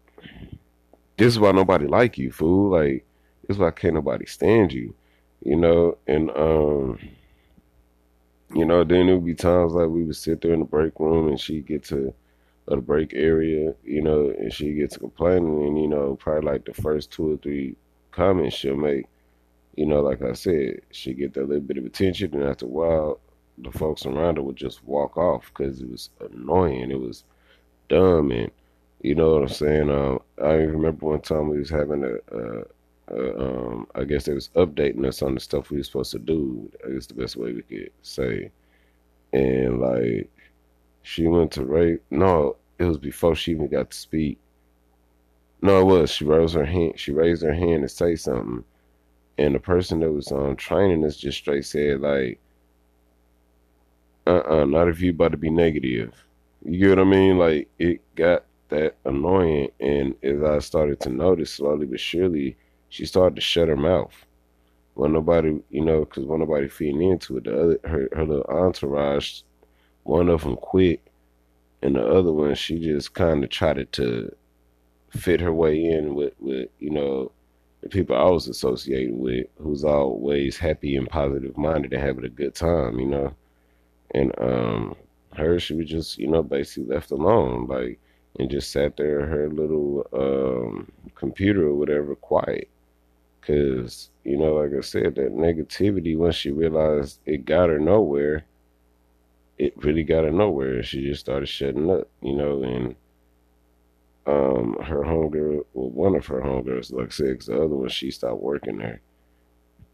this 1.17 1.29
is 1.29 1.39
why 1.39 1.53
nobody 1.53 1.87
like 1.87 2.19
you, 2.19 2.33
fool. 2.33 2.71
Like 2.71 3.05
is 3.49 3.59
why 3.59 3.71
can't 3.71 3.95
nobody 3.95 4.27
stand 4.27 4.73
you, 4.73 4.95
you 5.45 5.57
know. 5.57 5.99
And 6.07 6.31
um, 6.31 6.99
you 8.55 8.65
know, 8.65 8.85
then 8.85 9.07
there 9.07 9.17
would 9.17 9.27
be 9.27 9.35
times 9.35 9.73
like 9.73 9.89
we 9.89 10.05
would 10.05 10.17
sit 10.17 10.41
there 10.41 10.53
in 10.53 10.61
the 10.61 10.67
break 10.67 10.99
room 10.99 11.29
and 11.29 11.41
she'd 11.41 11.67
get 11.67 11.85
to 11.85 12.15
the 12.67 12.77
break 12.77 13.13
area, 13.15 13.75
you 13.85 14.03
know, 14.03 14.33
and 14.39 14.53
she 14.53 14.73
gets 14.75 14.97
complaining, 14.97 15.67
and 15.67 15.81
you 15.81 15.89
know, 15.89 16.17
probably 16.17 16.51
like 16.51 16.65
the 16.65 16.75
first 16.75 17.11
two 17.11 17.33
or 17.33 17.37
three 17.39 17.77
comments 18.13 18.57
she'll 18.57 18.77
make, 18.77 19.07
you 19.77 19.87
know, 19.87 20.01
like 20.01 20.23
I 20.23 20.33
said, 20.33 20.81
she 20.91 21.15
get 21.15 21.35
that 21.35 21.49
little 21.49 21.63
bit 21.63 21.79
of 21.79 21.85
attention, 21.85 22.35
and 22.35 22.45
after 22.45 22.67
a 22.67 22.69
while, 22.69 23.21
the 23.59 23.71
folks 23.73 24.07
around 24.07 24.37
her 24.37 24.43
would 24.43 24.57
just 24.57 24.85
walk 24.85 25.17
off 25.17 25.47
because 25.49 25.81
it 25.81 25.91
was 25.91 26.11
annoying, 26.21 26.91
it 26.91 27.01
was 27.01 27.25
dumb, 27.89 28.31
and 28.31 28.51
you 29.03 29.15
know 29.15 29.35
what 29.35 29.43
I'm 29.43 29.49
saying. 29.49 29.91
Um, 29.91 30.21
I 30.43 30.53
remember 30.53 31.07
one 31.07 31.21
time 31.21 31.49
we 31.49 31.59
was 31.59 31.71
having 31.71 32.05
a, 32.05 32.37
a, 32.37 32.65
a 33.09 33.41
um, 33.41 33.87
I 33.95 34.05
guess 34.05 34.25
they 34.25 34.35
was 34.35 34.51
updating 34.55 35.07
us 35.07 35.23
on 35.23 35.35
the 35.35 35.41
stuff 35.41 35.71
we 35.71 35.79
was 35.79 35.87
supposed 35.87 36.13
to 36.13 36.19
do. 36.19 36.71
I 36.85 36.93
guess 36.93 37.07
the 37.07 37.15
best 37.15 37.37
way 37.37 37.53
we 37.53 37.63
could 37.63 37.91
say, 38.03 38.51
and 39.33 39.81
like 39.81 40.31
she 41.03 41.27
went 41.27 41.53
to 41.53 41.65
rape. 41.65 42.03
No, 42.11 42.57
it 42.79 42.85
was 42.85 42.99
before 42.99 43.35
she 43.35 43.53
even 43.53 43.69
got 43.69 43.91
to 43.91 43.97
speak. 43.97 44.39
No, 45.61 45.81
it 45.81 45.85
was. 45.85 46.11
She 46.11 46.25
raised 46.25 46.55
her 46.55 46.65
hand. 46.65 46.99
She 46.99 47.13
raised 47.13 47.43
her 47.43 47.55
hand 47.55 47.83
to 47.83 47.89
say 47.89 48.17
something, 48.17 48.65
and 49.39 49.55
the 49.55 49.61
person 49.61 50.01
that 50.01 50.11
was 50.11 50.33
on 50.33 50.51
um, 50.51 50.57
training 50.57 51.05
us 51.05 51.17
just 51.17 51.39
straight 51.39 51.65
said 51.65 52.01
like, 52.01 52.41
"Uh, 54.27 54.43
uh 54.49 54.65
not 54.65 54.89
if 54.89 55.01
you 55.01 55.11
about 55.11 55.33
to 55.33 55.39
be 55.39 55.51
negative." 55.51 56.25
You 56.65 56.79
get 56.79 56.99
what 56.99 56.99
I 57.01 57.05
mean? 57.05 57.39
Like 57.39 57.69
it 57.79 58.01
got 58.15 58.45
that 58.69 58.97
annoying, 59.05 59.71
and 59.81 60.15
as 60.23 60.43
I 60.43 60.59
started 60.61 61.01
to 61.01 61.11
notice 61.11 61.53
slowly 61.55 61.87
but 61.87 62.01
surely, 62.01 62.57
she 62.93 63.07
started 63.07 63.37
to 63.37 63.41
shut 63.41 63.69
her 63.69 63.77
mouth. 63.77 64.13
When 64.95 65.15
nobody, 65.15 65.59
you 65.71 65.83
know, 65.83 66.01
because 66.01 66.27
when 66.27 66.41
nobody 66.41 66.69
feeding 66.69 67.03
into 67.03 67.39
it, 67.39 67.45
the 67.45 67.59
other 67.63 67.79
her 67.85 68.09
her 68.13 68.27
little 68.27 68.45
entourage 68.45 69.41
one 70.03 70.29
of 70.29 70.43
them 70.43 70.57
quit, 70.57 71.01
and 71.81 71.97
the 71.97 72.07
other 72.07 72.33
one 72.33 72.55
she 72.55 72.79
just 72.79 73.15
kind 73.15 73.43
of 73.43 73.49
tried 73.51 73.91
to 73.93 74.35
fit 75.11 75.41
her 75.41 75.53
way 75.53 75.83
in 75.83 76.15
with 76.15 76.35
with 76.39 76.69
you 76.79 76.91
know 76.91 77.33
the 77.83 77.89
people 77.89 78.15
I 78.15 78.29
was 78.29 78.47
associated 78.47 79.15
with, 79.15 79.47
who's 79.59 79.85
always 79.85 80.59
happy 80.59 80.95
and 80.97 81.09
positive 81.09 81.57
minded 81.57 81.93
and 81.95 82.03
having 82.03 82.25
a 82.25 82.29
good 82.29 82.55
time, 82.55 83.01
you 83.01 83.07
know. 83.07 83.35
And 84.15 84.33
um, 84.39 84.95
her 85.35 85.59
she 85.59 85.75
was 85.75 85.89
just 85.89 86.19
you 86.19 86.29
know 86.29 86.43
basically 86.43 86.95
left 86.95 87.11
alone, 87.11 87.67
like 87.69 87.99
and 88.39 88.51
just 88.51 88.71
sat 88.71 88.97
there 88.97 89.27
her 89.27 89.49
little 89.49 90.07
um, 90.13 90.91
computer 91.15 91.67
or 91.67 91.75
whatever 91.75 92.15
quiet. 92.17 92.69
Cause 93.47 94.11
you 94.25 94.37
know, 94.37 94.55
like 94.55 94.73
I 94.77 94.81
said, 94.81 95.17
that 95.17 95.35
negativity 95.35 96.17
once 96.17 96.37
she 96.37 96.51
realized 96.51 97.19
it 97.27 97.45
got 97.45 97.69
her 97.71 97.79
nowhere, 97.79 98.45
it 99.59 99.75
really 99.85 100.05
got 100.05 100.25
her 100.25 100.31
nowhere. 100.31 100.83
She 100.83 101.03
just 101.03 101.21
started 101.21 101.47
shutting 101.47 101.91
up, 101.91 102.09
you 102.21 102.35
know, 102.35 102.63
and 102.63 102.95
um, 104.27 104.77
her 104.83 105.03
homegirl, 105.03 105.65
well, 105.75 105.91
one 105.91 106.15
of 106.15 106.27
her 106.27 106.41
homegirls, 106.41 106.93
like 106.93 107.13
six, 107.13 107.47
the 107.47 107.57
other 107.57 107.67
one, 107.75 107.89
she 107.89 108.11
stopped 108.11 108.41
working 108.41 108.79
there. 108.79 109.01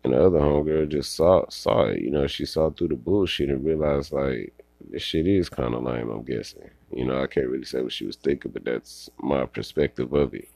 And 0.05 0.13
the 0.13 0.25
other 0.25 0.39
homegirl 0.39 0.91
just 0.91 1.17
saw 1.17 1.49
saw 1.49 1.87
it, 1.87 2.01
you 2.01 2.11
know, 2.11 2.27
she 2.27 2.45
saw 2.45 2.71
through 2.71 2.89
the 2.89 2.97
bullshit 2.97 3.49
and 3.49 3.65
realized 3.65 4.13
like 4.13 4.53
this 4.91 5.03
shit 5.03 5.27
is 5.27 5.49
kind 5.49 5.75
of 5.75 5.83
lame. 5.83 6.11
I'm 6.11 6.23
guessing, 6.23 6.71
you 6.93 7.05
know, 7.05 7.23
I 7.23 7.27
can't 7.27 7.49
really 7.49 7.65
say 7.65 7.83
what 7.83 7.93
she 7.93 8.07
was 8.07 8.17
thinking, 8.17 8.53
but 8.53 8.65
that's 8.65 9.11
my 9.19 9.47
perspective 9.47 10.13
of 10.13 10.35
it. 10.35 10.49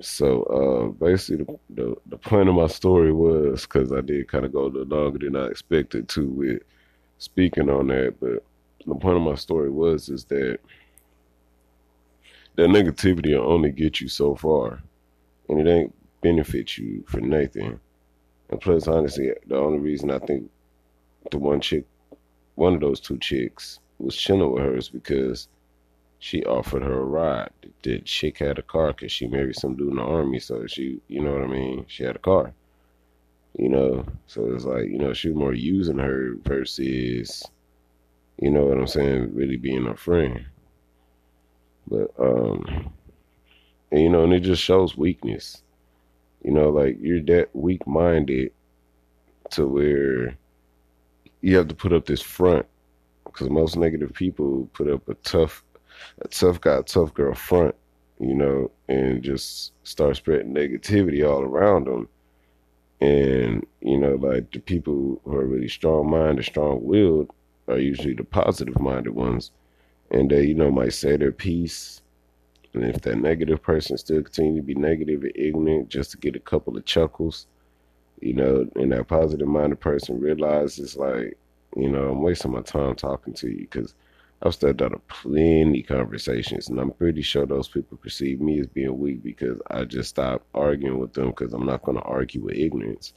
So 0.00 0.42
uh, 0.44 0.86
basically, 1.04 1.44
the, 1.44 1.58
the, 1.82 1.96
the 2.06 2.18
point 2.18 2.48
of 2.48 2.54
my 2.54 2.68
story 2.68 3.12
was 3.12 3.62
because 3.62 3.92
I 3.92 4.00
did 4.00 4.28
kind 4.28 4.44
of 4.44 4.52
go 4.52 4.64
a 4.64 4.66
little 4.66 4.86
longer 4.86 5.18
than 5.18 5.36
I 5.36 5.46
expected 5.46 6.08
to 6.10 6.26
with 6.26 6.62
speaking 7.18 7.68
on 7.68 7.88
that, 7.88 8.16
but 8.18 8.42
the 8.86 8.94
point 8.94 9.16
of 9.16 9.22
my 9.22 9.34
story 9.34 9.70
was 9.70 10.08
is 10.08 10.24
that 10.26 10.58
that 12.56 12.68
negativity 12.68 13.38
will 13.38 13.52
only 13.52 13.70
get 13.70 14.00
you 14.00 14.08
so 14.08 14.34
far, 14.34 14.82
and 15.48 15.60
it 15.60 15.70
ain't 15.70 15.94
benefit 16.22 16.78
you 16.78 17.04
for 17.06 17.20
nothing. 17.20 17.78
And 18.48 18.60
plus, 18.60 18.88
honestly, 18.88 19.32
the 19.46 19.56
only 19.56 19.78
reason 19.78 20.10
I 20.10 20.18
think 20.18 20.50
the 21.30 21.38
one 21.38 21.60
chick, 21.60 21.84
one 22.54 22.74
of 22.74 22.80
those 22.80 23.00
two 23.00 23.18
chicks, 23.18 23.78
was 23.98 24.16
chilling 24.16 24.50
with 24.50 24.62
her 24.62 24.76
is 24.76 24.88
because 24.88 25.48
she 26.20 26.44
offered 26.44 26.82
her 26.82 27.00
a 27.00 27.04
ride. 27.04 27.50
The 27.82 27.98
chick 28.00 28.38
had 28.38 28.58
a 28.58 28.62
car 28.62 28.92
because 28.92 29.10
she 29.10 29.26
married 29.26 29.56
some 29.56 29.74
dude 29.74 29.90
in 29.90 29.96
the 29.96 30.02
army, 30.02 30.38
so 30.38 30.66
she, 30.68 31.00
you 31.08 31.20
know 31.20 31.32
what 31.32 31.42
I 31.42 31.48
mean? 31.48 31.84
She 31.88 32.04
had 32.04 32.16
a 32.16 32.20
car 32.20 32.54
you 33.58 33.68
know. 33.68 34.04
So 34.26 34.52
it's 34.52 34.64
like, 34.64 34.84
you 34.84 34.98
know, 34.98 35.12
she 35.12 35.28
was 35.28 35.36
more 35.36 35.52
using 35.52 35.98
her 35.98 36.34
versus, 36.44 37.42
you 38.38 38.50
know 38.50 38.64
what 38.64 38.78
I'm 38.78 38.86
saying, 38.86 39.34
really 39.34 39.56
being 39.56 39.86
a 39.86 39.96
friend. 39.96 40.44
But 41.86 42.10
um 42.18 42.92
and, 43.90 44.02
you 44.02 44.08
know, 44.08 44.24
and 44.24 44.32
it 44.32 44.40
just 44.40 44.62
shows 44.62 44.96
weakness. 44.96 45.62
You 46.44 46.52
know, 46.52 46.70
like 46.70 46.96
you're 47.00 47.22
that 47.22 47.54
weak 47.54 47.86
minded 47.86 48.52
to 49.50 49.66
where 49.66 50.36
you 51.42 51.56
have 51.56 51.68
to 51.68 51.74
put 51.74 51.92
up 51.92 52.06
this 52.06 52.22
front 52.22 52.66
because 53.24 53.50
most 53.50 53.76
negative 53.76 54.12
people 54.12 54.68
put 54.72 54.88
up 54.88 55.08
a 55.08 55.14
tough 55.14 55.64
a 56.22 56.28
tough 56.28 56.60
guy, 56.60 56.82
tough 56.82 57.14
girl 57.14 57.34
front, 57.34 57.74
you 58.18 58.34
know, 58.34 58.70
and 58.88 59.22
just 59.22 59.72
start 59.84 60.16
spreading 60.16 60.54
negativity 60.54 61.28
all 61.28 61.42
around 61.42 61.86
them 61.86 62.08
and, 63.00 63.66
you 63.80 63.98
know, 63.98 64.14
like 64.16 64.52
the 64.52 64.58
people 64.58 65.20
who 65.24 65.36
are 65.36 65.46
really 65.46 65.68
strong 65.68 66.10
minded, 66.10 66.44
strong 66.44 66.84
willed 66.84 67.30
are 67.68 67.78
usually 67.78 68.14
the 68.14 68.24
positive 68.24 68.78
minded 68.78 69.14
ones. 69.14 69.52
And 70.10 70.30
they, 70.30 70.44
you 70.44 70.54
know, 70.54 70.70
might 70.70 70.92
say 70.92 71.16
their 71.16 71.32
piece. 71.32 72.02
And 72.74 72.84
if 72.84 73.00
that 73.02 73.16
negative 73.16 73.62
person 73.62 73.96
still 73.96 74.22
continue 74.22 74.60
to 74.60 74.66
be 74.66 74.74
negative 74.74 75.22
and 75.22 75.32
ignorant 75.34 75.88
just 75.88 76.10
to 76.10 76.18
get 76.18 76.36
a 76.36 76.40
couple 76.40 76.76
of 76.76 76.84
chuckles, 76.84 77.46
you 78.20 78.34
know, 78.34 78.68
and 78.76 78.92
that 78.92 79.08
positive 79.08 79.48
minded 79.48 79.80
person 79.80 80.20
realizes 80.20 80.96
like, 80.96 81.38
you 81.76 81.88
know, 81.88 82.10
I'm 82.10 82.22
wasting 82.22 82.52
my 82.52 82.60
time 82.60 82.96
talking 82.96 83.32
to 83.34 83.48
you 83.48 83.60
because 83.60 83.94
I've 84.42 84.54
stepped 84.54 84.80
out 84.80 84.94
of 84.94 85.06
plenty 85.08 85.82
conversations, 85.82 86.68
and 86.68 86.80
I'm 86.80 86.92
pretty 86.92 87.20
sure 87.20 87.44
those 87.44 87.68
people 87.68 87.98
perceive 87.98 88.40
me 88.40 88.60
as 88.60 88.66
being 88.66 88.98
weak 88.98 89.22
because 89.22 89.60
I 89.70 89.84
just 89.84 90.08
stopped 90.10 90.46
arguing 90.54 90.98
with 90.98 91.12
them 91.12 91.28
because 91.28 91.52
I'm 91.52 91.66
not 91.66 91.82
going 91.82 91.98
to 91.98 92.04
argue 92.04 92.42
with 92.42 92.56
ignorance, 92.56 93.12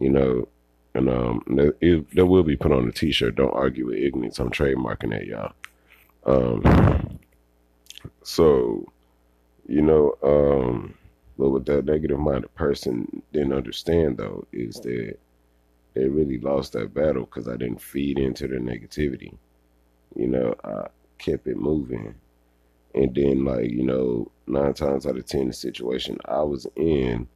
you 0.00 0.08
know. 0.08 0.48
And 0.94 1.10
um, 1.10 1.42
it, 1.80 2.10
there 2.14 2.24
will 2.24 2.44
be 2.44 2.56
put 2.56 2.72
on 2.72 2.88
a 2.88 2.92
T-shirt. 2.92 3.34
Don't 3.34 3.52
argue 3.52 3.86
with 3.86 3.98
ignorance. 3.98 4.38
I'm 4.38 4.50
trademarking 4.50 5.10
that, 5.10 5.26
y'all. 5.26 5.52
Um, 6.24 7.18
so, 8.22 8.86
you 9.66 9.82
know, 9.82 10.14
um, 10.22 10.94
but 11.36 11.50
what 11.50 11.66
that 11.66 11.84
negative-minded 11.84 12.54
person 12.54 13.22
didn't 13.32 13.52
understand 13.52 14.16
though 14.16 14.46
is 14.52 14.76
that 14.76 15.18
they 15.94 16.08
really 16.08 16.38
lost 16.38 16.72
that 16.72 16.94
battle 16.94 17.24
because 17.24 17.48
I 17.48 17.56
didn't 17.56 17.82
feed 17.82 18.18
into 18.18 18.46
their 18.46 18.60
negativity 18.60 19.34
you 20.16 20.28
know, 20.28 20.54
I 20.64 20.88
kept 21.18 21.46
it 21.46 21.56
moving. 21.56 22.14
And 22.94 23.14
then, 23.14 23.44
like, 23.44 23.70
you 23.70 23.84
know, 23.84 24.30
nine 24.46 24.74
times 24.74 25.06
out 25.06 25.16
of 25.16 25.26
ten, 25.26 25.48
the 25.48 25.52
situation 25.52 26.18
I 26.26 26.42
was 26.42 26.66
in, 26.76 27.26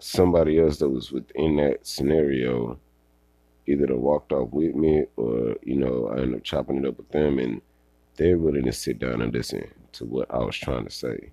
somebody 0.00 0.58
else 0.58 0.78
that 0.78 0.88
was 0.88 1.12
within 1.12 1.56
that 1.56 1.86
scenario 1.86 2.78
either 3.66 3.86
they 3.86 3.94
walked 3.94 4.32
off 4.32 4.50
with 4.52 4.74
me 4.74 5.04
or, 5.16 5.54
you 5.62 5.76
know, 5.76 6.08
I 6.12 6.20
ended 6.20 6.36
up 6.36 6.44
chopping 6.44 6.78
it 6.78 6.86
up 6.86 6.96
with 6.96 7.10
them 7.10 7.38
and 7.38 7.60
they're 8.16 8.38
willing 8.38 8.64
to 8.64 8.72
sit 8.72 8.98
down 8.98 9.22
and 9.22 9.32
listen 9.32 9.70
to 9.92 10.04
what 10.04 10.32
I 10.32 10.38
was 10.38 10.56
trying 10.56 10.84
to 10.84 10.90
say. 10.90 11.30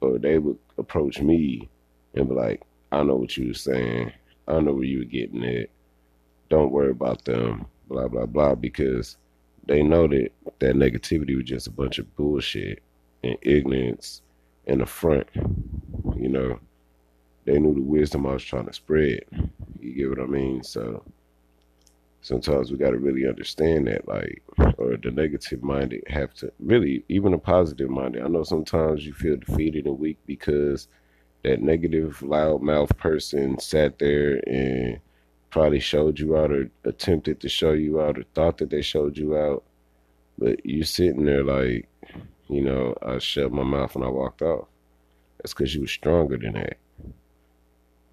Or 0.00 0.18
they 0.18 0.38
would 0.38 0.58
approach 0.78 1.20
me 1.20 1.68
and 2.14 2.28
be 2.28 2.34
like, 2.34 2.62
I 2.90 3.02
know 3.02 3.16
what 3.16 3.36
you 3.36 3.48
were 3.48 3.54
saying. 3.54 4.12
I 4.48 4.60
know 4.60 4.72
where 4.72 4.84
you 4.84 5.00
were 5.00 5.04
getting 5.04 5.44
at. 5.44 5.68
Don't 6.48 6.72
worry 6.72 6.90
about 6.90 7.24
them 7.24 7.66
blah 7.88 8.08
blah 8.08 8.26
blah 8.26 8.54
because 8.54 9.16
they 9.66 9.82
know 9.82 10.08
that 10.08 10.30
that 10.58 10.74
negativity 10.74 11.36
was 11.36 11.44
just 11.44 11.66
a 11.66 11.70
bunch 11.70 11.98
of 11.98 12.16
bullshit 12.16 12.82
and 13.22 13.36
ignorance 13.42 14.22
and 14.66 14.80
the 14.80 14.86
front. 14.86 15.28
You 16.16 16.28
know, 16.28 16.58
they 17.44 17.58
knew 17.58 17.74
the 17.74 17.80
wisdom 17.80 18.26
I 18.26 18.34
was 18.34 18.44
trying 18.44 18.66
to 18.66 18.72
spread. 18.72 19.20
You 19.80 19.94
get 19.94 20.10
what 20.10 20.20
I 20.20 20.26
mean? 20.26 20.62
So 20.62 21.02
sometimes 22.22 22.70
we 22.70 22.78
got 22.78 22.90
to 22.90 22.98
really 22.98 23.26
understand 23.26 23.86
that, 23.88 24.06
like, 24.06 24.42
or 24.78 24.96
the 24.96 25.10
negative 25.10 25.62
minded 25.62 26.04
have 26.06 26.34
to 26.34 26.52
really, 26.60 27.04
even 27.08 27.34
a 27.34 27.38
positive 27.38 27.90
minded. 27.90 28.22
I 28.22 28.28
know 28.28 28.44
sometimes 28.44 29.04
you 29.04 29.12
feel 29.12 29.36
defeated 29.36 29.86
and 29.86 29.98
weak 29.98 30.18
because 30.26 30.88
that 31.42 31.60
negative, 31.60 32.20
loudmouth 32.20 32.96
person 32.96 33.58
sat 33.58 33.98
there 33.98 34.40
and 34.48 35.00
probably 35.52 35.80
showed 35.80 36.18
you 36.18 36.36
out 36.36 36.50
or 36.50 36.70
attempted 36.84 37.38
to 37.40 37.48
show 37.48 37.72
you 37.72 38.00
out 38.00 38.18
or 38.18 38.24
thought 38.34 38.58
that 38.58 38.70
they 38.70 38.82
showed 38.82 39.16
you 39.18 39.36
out. 39.36 39.62
But 40.38 40.64
you're 40.64 40.84
sitting 40.84 41.26
there 41.26 41.44
like, 41.44 41.88
you 42.48 42.62
know, 42.62 42.96
I 43.02 43.18
shut 43.18 43.52
my 43.52 43.62
mouth 43.62 43.94
and 43.94 44.02
I 44.02 44.08
walked 44.08 44.42
off. 44.42 44.66
That's 45.38 45.52
because 45.52 45.74
you 45.74 45.82
were 45.82 45.86
stronger 45.86 46.38
than 46.38 46.54
that. 46.54 46.78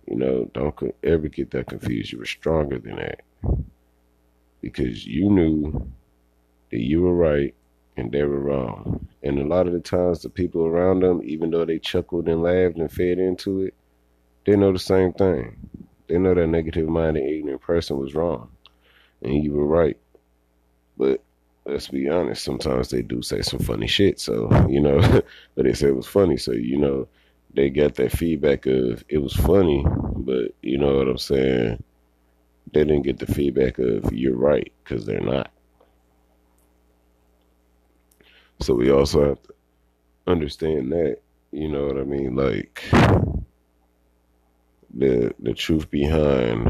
You 0.06 0.18
know, 0.18 0.52
don't 0.54 0.76
ever 1.04 1.30
get 1.30 1.52
that 1.52 1.68
confused. 1.68 2.12
You 2.12 2.20
were 2.20 2.26
stronger 2.26 2.78
than 2.78 2.98
that 2.98 3.22
because 4.62 5.08
you 5.08 5.30
knew 5.30 5.90
that 6.72 6.82
you 6.82 7.02
were 7.02 7.16
right 7.16 7.56
and 7.96 8.12
they 8.12 8.24
were 8.24 8.40
wrong. 8.40 9.08
And 9.24 9.40
a 9.40 9.46
lot 9.46 9.68
of 9.68 9.74
the 9.74 9.80
times, 9.80 10.22
the 10.22 10.30
people 10.30 10.66
around 10.66 11.02
them, 11.02 11.22
even 11.24 11.52
though 11.52 11.66
they 11.66 11.80
chuckled 11.80 12.28
and 12.28 12.44
laughed 12.44 12.76
and 12.76 12.92
fed 12.92 13.18
into 13.18 13.62
it, 13.62 13.74
they 14.46 14.58
know 14.58 14.74
the 14.74 14.80
same 14.80 15.14
thing. 15.14 15.56
They 16.10 16.18
know 16.18 16.34
that 16.34 16.48
negative 16.48 16.90
minded, 16.90 17.24
ignorant 17.24 17.62
person 17.62 17.98
was 17.98 18.16
wrong 18.16 18.50
and 19.22 19.44
you 19.44 19.54
were 19.54 19.66
right. 19.66 19.98
But 20.98 21.24
let's 21.66 21.88
be 21.88 22.10
honest, 22.10 22.44
sometimes 22.44 22.90
they 22.90 23.02
do 23.02 23.22
say 23.22 23.42
some 23.42 23.60
funny 23.60 23.88
shit. 23.88 24.20
So, 24.20 24.50
you 24.70 24.80
know, 24.80 25.00
but 25.56 25.66
they 25.66 25.74
said 25.74 25.90
it 25.90 25.96
was 25.96 26.08
funny. 26.08 26.38
So, 26.38 26.52
you 26.52 26.78
know, 26.78 27.08
they 27.54 27.70
got 27.70 27.96
that 27.96 28.12
feedback 28.12 28.66
of 28.66 29.04
it 29.10 29.18
was 29.20 29.34
funny, 29.34 29.84
but 30.16 30.54
you 30.62 30.78
know 30.78 30.98
what 30.98 31.08
I'm 31.08 31.18
saying? 31.18 31.84
They 32.74 32.84
didn't 32.84 33.04
get 33.04 33.18
the 33.18 33.26
feedback 33.26 33.80
of 33.80 34.14
you're 34.14 34.36
right 34.36 34.72
because 34.84 35.06
they're 35.06 35.20
not. 35.20 35.52
So 38.62 38.76
we 38.76 38.92
also 38.92 39.30
have 39.30 39.42
to 39.44 39.54
understand 40.28 40.92
that, 40.92 41.20
you 41.52 41.70
know 41.70 41.86
what 41.86 41.98
I 41.98 42.04
mean? 42.04 42.36
Like 42.36 42.84
the 44.96 45.34
the 45.40 45.54
truth 45.54 45.90
behind 45.90 46.68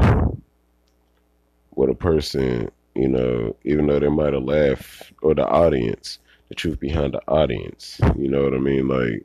what 1.70 1.88
a 1.88 1.94
person, 1.94 2.70
you 2.94 3.08
know, 3.08 3.56
even 3.64 3.86
though 3.86 4.00
they 4.00 4.08
might 4.08 4.34
have 4.34 4.42
laughed 4.42 5.12
or 5.22 5.34
the 5.34 5.46
audience, 5.46 6.18
the 6.48 6.54
truth 6.54 6.78
behind 6.80 7.14
the 7.14 7.22
audience. 7.28 8.00
You 8.16 8.28
know 8.28 8.42
what 8.42 8.54
I 8.54 8.58
mean? 8.58 8.88
Like 8.88 9.24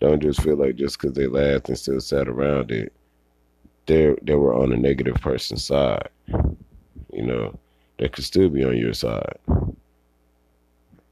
don't 0.00 0.20
just 0.20 0.42
feel 0.42 0.56
like 0.56 0.76
just 0.76 1.00
because 1.00 1.16
they 1.16 1.26
laughed 1.26 1.68
and 1.68 1.78
still 1.78 2.00
sat 2.00 2.28
around 2.28 2.70
it, 2.70 2.92
they 3.86 4.14
they 4.22 4.34
were 4.34 4.54
on 4.54 4.70
the 4.70 4.76
negative 4.76 5.16
person's 5.16 5.64
side. 5.64 6.08
You 7.12 7.24
know, 7.24 7.58
they 7.98 8.08
could 8.08 8.24
still 8.24 8.48
be 8.48 8.64
on 8.64 8.76
your 8.76 8.92
side. 8.92 9.38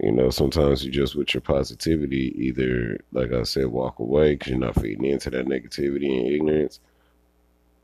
You 0.01 0.13
know, 0.13 0.29
sometimes 0.29 0.85
you 0.85 0.91
just 0.91 1.15
with 1.15 1.33
your 1.33 1.41
positivity, 1.41 2.35
either 2.37 2.99
like 3.13 3.33
I 3.33 3.45
said, 3.45 3.67
walk 3.67 4.01
away 4.01 4.35
because 4.35 4.51
you're 4.51 4.59
not 4.59 4.81
feeding 4.81 5.07
into 5.07 5.31
that 5.31 5.47
negativity 5.47 6.19
and 6.19 6.27
ignorance, 6.27 6.81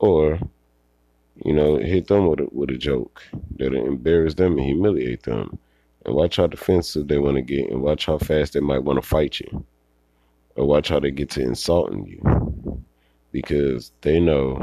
or 0.01 0.39
you 1.43 1.53
know, 1.53 1.77
hit 1.77 2.07
them 2.07 2.27
with 2.27 2.39
a, 2.41 2.47
with 2.51 2.69
a 2.69 2.77
joke 2.77 3.23
that'll 3.57 3.85
embarrass 3.85 4.35
them 4.35 4.57
and 4.57 4.65
humiliate 4.65 5.23
them, 5.23 5.57
and 6.05 6.15
watch 6.15 6.37
how 6.37 6.47
defensive 6.47 7.07
they 7.07 7.17
want 7.17 7.35
to 7.35 7.41
get, 7.41 7.69
and 7.69 7.81
watch 7.81 8.05
how 8.05 8.17
fast 8.17 8.53
they 8.53 8.59
might 8.59 8.83
want 8.83 9.01
to 9.01 9.07
fight 9.07 9.39
you 9.39 9.65
or 10.55 10.65
watch 10.65 10.89
how 10.89 10.99
they 10.99 11.11
get 11.11 11.29
to 11.31 11.41
insulting 11.41 12.05
you 12.05 12.83
because 13.31 13.91
they 14.01 14.19
know 14.19 14.59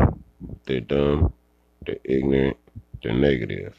they're 0.67 0.81
dumb, 0.81 1.33
they're 1.87 1.97
ignorant, 2.05 2.57
they're. 3.03 3.73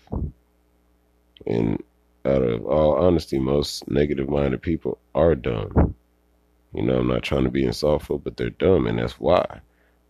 And 1.46 1.82
out 2.25 2.42
of 2.42 2.66
all 2.66 2.96
honesty, 2.96 3.39
most 3.39 3.89
negative 3.89 4.30
minded 4.30 4.62
people 4.62 4.98
are 5.16 5.36
dumb. 5.36 5.96
You 6.74 6.84
know, 6.84 7.00
I'm 7.00 7.08
not 7.08 7.24
trying 7.24 7.44
to 7.44 7.50
be 7.50 7.63
insultful, 7.63 8.22
but 8.24 8.38
they're 8.38 8.50
dumb, 8.50 8.88
and 8.88 9.00
that's 9.00 9.20
why. 9.20 9.62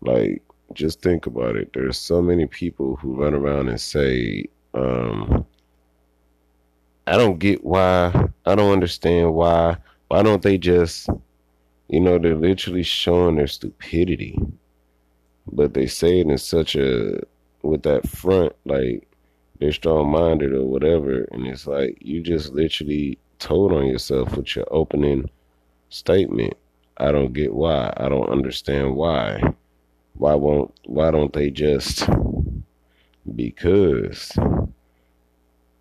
Like, 0.02 0.42
just 0.74 1.02
think 1.02 1.26
about 1.26 1.56
it. 1.56 1.72
There's 1.74 1.98
so 1.98 2.22
many 2.22 2.46
people 2.48 2.96
who 2.96 3.22
run 3.22 3.34
around 3.34 3.70
and 3.70 3.80
say, 3.80 4.46
um, 4.74 5.46
I 7.08 7.18
don't 7.18 7.40
get 7.40 7.64
why, 7.64 8.30
I 8.46 8.56
don't 8.56 8.72
understand 8.72 9.34
why. 9.34 9.78
Why 10.08 10.24
don't 10.24 10.42
they 10.42 10.58
just 10.58 11.10
you 11.90 12.00
know, 12.00 12.20
they're 12.20 12.36
literally 12.36 12.84
showing 12.84 13.36
their 13.36 13.48
stupidity. 13.48 14.40
But 15.52 15.74
they 15.74 15.88
say 15.88 16.20
it 16.20 16.28
in 16.28 16.38
such 16.38 16.76
a 16.76 17.20
with 17.64 17.82
that 17.84 18.08
front, 18.08 18.54
like 18.66 19.08
they're 19.60 19.72
strong 19.72 20.12
minded 20.12 20.54
or 20.54 20.66
whatever, 20.66 21.24
and 21.32 21.48
it's 21.48 21.68
like 21.68 21.98
you 22.00 22.22
just 22.22 22.54
literally 22.54 23.18
told 23.40 23.74
on 23.74 23.88
yourself 23.88 24.38
with 24.38 24.56
your 24.56 24.66
opening 24.70 25.30
statement. 25.90 26.54
I 26.98 27.12
don't 27.12 27.34
get 27.34 27.54
why. 27.54 27.92
I 27.98 28.08
don't 28.08 28.30
understand 28.30 28.96
why. 28.96 29.42
Why 30.14 30.36
won't 30.36 30.74
why 30.86 31.12
don't 31.12 31.34
they 31.34 31.50
just 31.50 32.08
because 33.36 34.32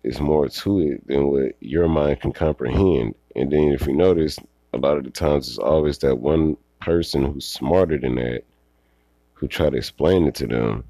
it's 0.03 0.19
more 0.19 0.47
to 0.47 0.79
it 0.79 1.07
than 1.07 1.27
what 1.27 1.55
your 1.59 1.87
mind 1.87 2.21
can 2.21 2.31
comprehend. 2.31 3.15
And 3.35 3.51
then 3.51 3.69
if 3.71 3.85
you 3.85 3.93
notice, 3.93 4.37
a 4.73 4.77
lot 4.77 4.97
of 4.97 5.03
the 5.03 5.09
times 5.09 5.47
it's 5.49 5.57
always 5.57 5.97
that 5.99 6.19
one 6.19 6.57
person 6.79 7.25
who's 7.25 7.45
smarter 7.45 7.97
than 7.97 8.15
that 8.15 8.43
who 9.33 9.47
try 9.47 9.69
to 9.69 9.77
explain 9.77 10.27
it 10.27 10.35
to 10.35 10.47
them. 10.47 10.83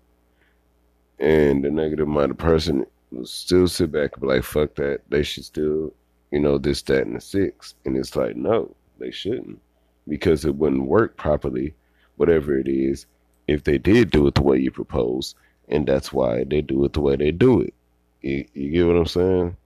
And 1.19 1.63
the 1.63 1.69
negative 1.69 2.07
minded 2.07 2.39
person 2.39 2.85
will 3.11 3.25
still 3.25 3.67
sit 3.67 3.91
back 3.91 4.13
and 4.13 4.21
be 4.21 4.27
like, 4.27 4.43
fuck 4.43 4.75
that. 4.75 5.01
They 5.09 5.23
should 5.23 5.45
still, 5.45 5.93
you 6.31 6.39
know, 6.39 6.57
this, 6.57 6.81
that, 6.83 7.05
and 7.05 7.15
the 7.15 7.21
six. 7.21 7.75
And 7.85 7.97
it's 7.97 8.15
like, 8.15 8.35
no, 8.35 8.73
they 8.99 9.11
shouldn't. 9.11 9.59
Because 10.07 10.45
it 10.45 10.55
wouldn't 10.55 10.87
work 10.87 11.17
properly, 11.17 11.73
whatever 12.15 12.57
it 12.57 12.67
is, 12.67 13.05
if 13.49 13.63
they 13.63 13.77
did 13.77 14.11
do 14.11 14.27
it 14.27 14.35
the 14.35 14.43
way 14.43 14.57
you 14.57 14.71
propose. 14.71 15.35
And 15.67 15.87
that's 15.87 16.11
why 16.11 16.43
they 16.45 16.61
do 16.61 16.83
it 16.85 16.93
the 16.93 17.01
way 17.01 17.15
they 17.15 17.31
do 17.31 17.61
it. 17.61 17.73
You, 18.21 18.45
you 18.53 18.71
get 18.71 18.87
what 18.87 18.97
I'm 18.97 19.05
saying? 19.05 19.57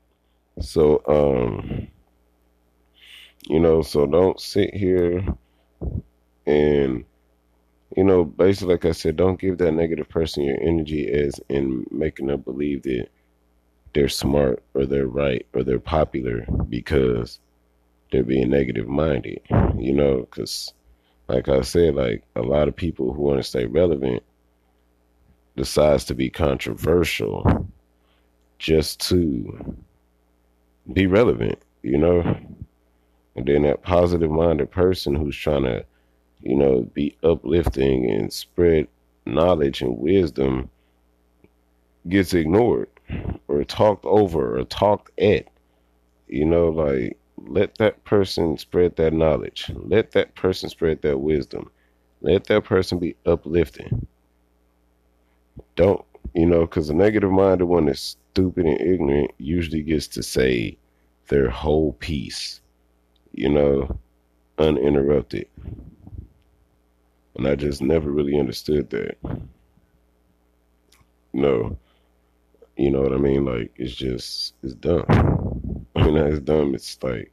So, 0.60 1.02
um, 1.08 1.88
you 3.48 3.60
know, 3.60 3.82
so 3.82 4.06
don't 4.06 4.39
sit 4.39 4.74
here 4.74 5.26
and, 6.46 7.04
you 7.96 8.04
know, 8.04 8.24
basically, 8.24 8.74
like 8.74 8.86
I 8.86 8.91
said, 8.91 9.15
don't 9.15 9.39
give 9.39 9.58
that 9.60 9.72
negative 9.72 10.10
person 10.10 10.43
your 10.43 10.60
energy 10.62 11.12
as 11.12 11.39
in 11.50 11.86
making 11.91 12.28
them 12.28 12.41
believe 12.41 12.84
that 12.84 13.08
they're 13.93 14.10
smart 14.10 14.63
or 14.74 14.86
they're 14.86 15.08
right 15.08 15.46
or 15.54 15.63
they're 15.63 15.80
popular 15.80 16.46
because 16.69 17.39
they're 18.12 18.24
being 18.24 18.50
negative 18.50 18.88
minded, 18.88 19.41
you 19.78 19.93
know, 19.93 20.22
because, 20.22 20.74
like 21.27 21.49
I 21.49 21.62
said, 21.62 21.95
like 21.95 22.23
a 22.36 22.41
lot 22.41 22.67
of 22.67 22.75
people 22.75 23.13
who 23.13 23.21
want 23.21 23.39
to 23.39 23.43
stay 23.43 23.65
relevant 23.65 24.23
decides 25.55 26.03
to 26.05 26.15
be 26.15 26.29
controversial 26.29 27.67
just 28.59 28.99
to 29.09 29.75
be 30.91 31.07
relevant, 31.07 31.59
you 31.81 31.97
know. 31.97 32.21
And 33.36 33.45
then 33.45 33.63
that 33.63 33.83
positive 33.83 34.29
minded 34.29 34.69
person 34.71 35.15
who's 35.15 35.36
trying 35.36 35.63
to, 35.63 35.86
you 36.41 36.55
know, 36.55 36.81
be 36.93 37.15
uplifting 37.23 38.09
and 38.09 38.31
spread 38.31 38.88
knowledge 39.25 39.81
and 39.81 39.97
wisdom 39.97 40.69
gets 42.09 42.33
ignored 42.33 42.89
or 43.47 43.63
talked 43.63 44.05
over 44.05 44.59
or 44.59 44.63
talked 44.65 45.17
at. 45.19 45.47
You 46.27 46.45
know, 46.45 46.69
like 46.69 47.17
let 47.47 47.77
that 47.77 48.03
person 48.06 48.58
spread 48.58 48.95
that 48.97 49.13
knowledge. 49.13 49.71
Let 49.75 50.12
that 50.12 50.36
person 50.36 50.69
spread 50.69 51.01
that 51.01 51.19
wisdom. 51.19 51.69
Let 52.21 52.45
that 52.45 52.63
person 52.63 52.99
be 52.99 53.15
uplifting. 53.25 54.08
Don't, 55.75 56.03
you 56.34 56.45
know, 56.45 56.62
because 56.62 56.88
the 56.88 56.93
negative 56.93 57.32
minded 57.32 57.65
one 57.65 57.89
is 57.89 58.17
stupid 58.32 58.65
and 58.65 58.79
ignorant 58.82 59.32
usually 59.38 59.82
gets 59.82 60.08
to 60.08 60.23
say 60.23 60.77
their 61.27 61.49
whole 61.49 61.93
piece 61.93 62.62
you 63.34 63.49
know, 63.49 63.99
uninterrupted. 64.58 65.47
And 67.36 67.47
I 67.47 67.56
just 67.56 67.82
never 67.82 68.12
really 68.12 68.39
understood 68.39 68.89
that. 68.91 69.17
No. 71.34 71.77
You 72.77 72.91
know 72.91 73.01
what 73.01 73.13
I 73.13 73.17
mean? 73.17 73.45
Like, 73.45 73.71
it's 73.75 73.93
just, 73.93 74.53
it's 74.63 74.75
dumb. 74.75 75.06
Mean, 76.06 76.18
it's 76.18 76.39
dumb. 76.39 76.76
It's 76.76 76.98
like, 77.02 77.32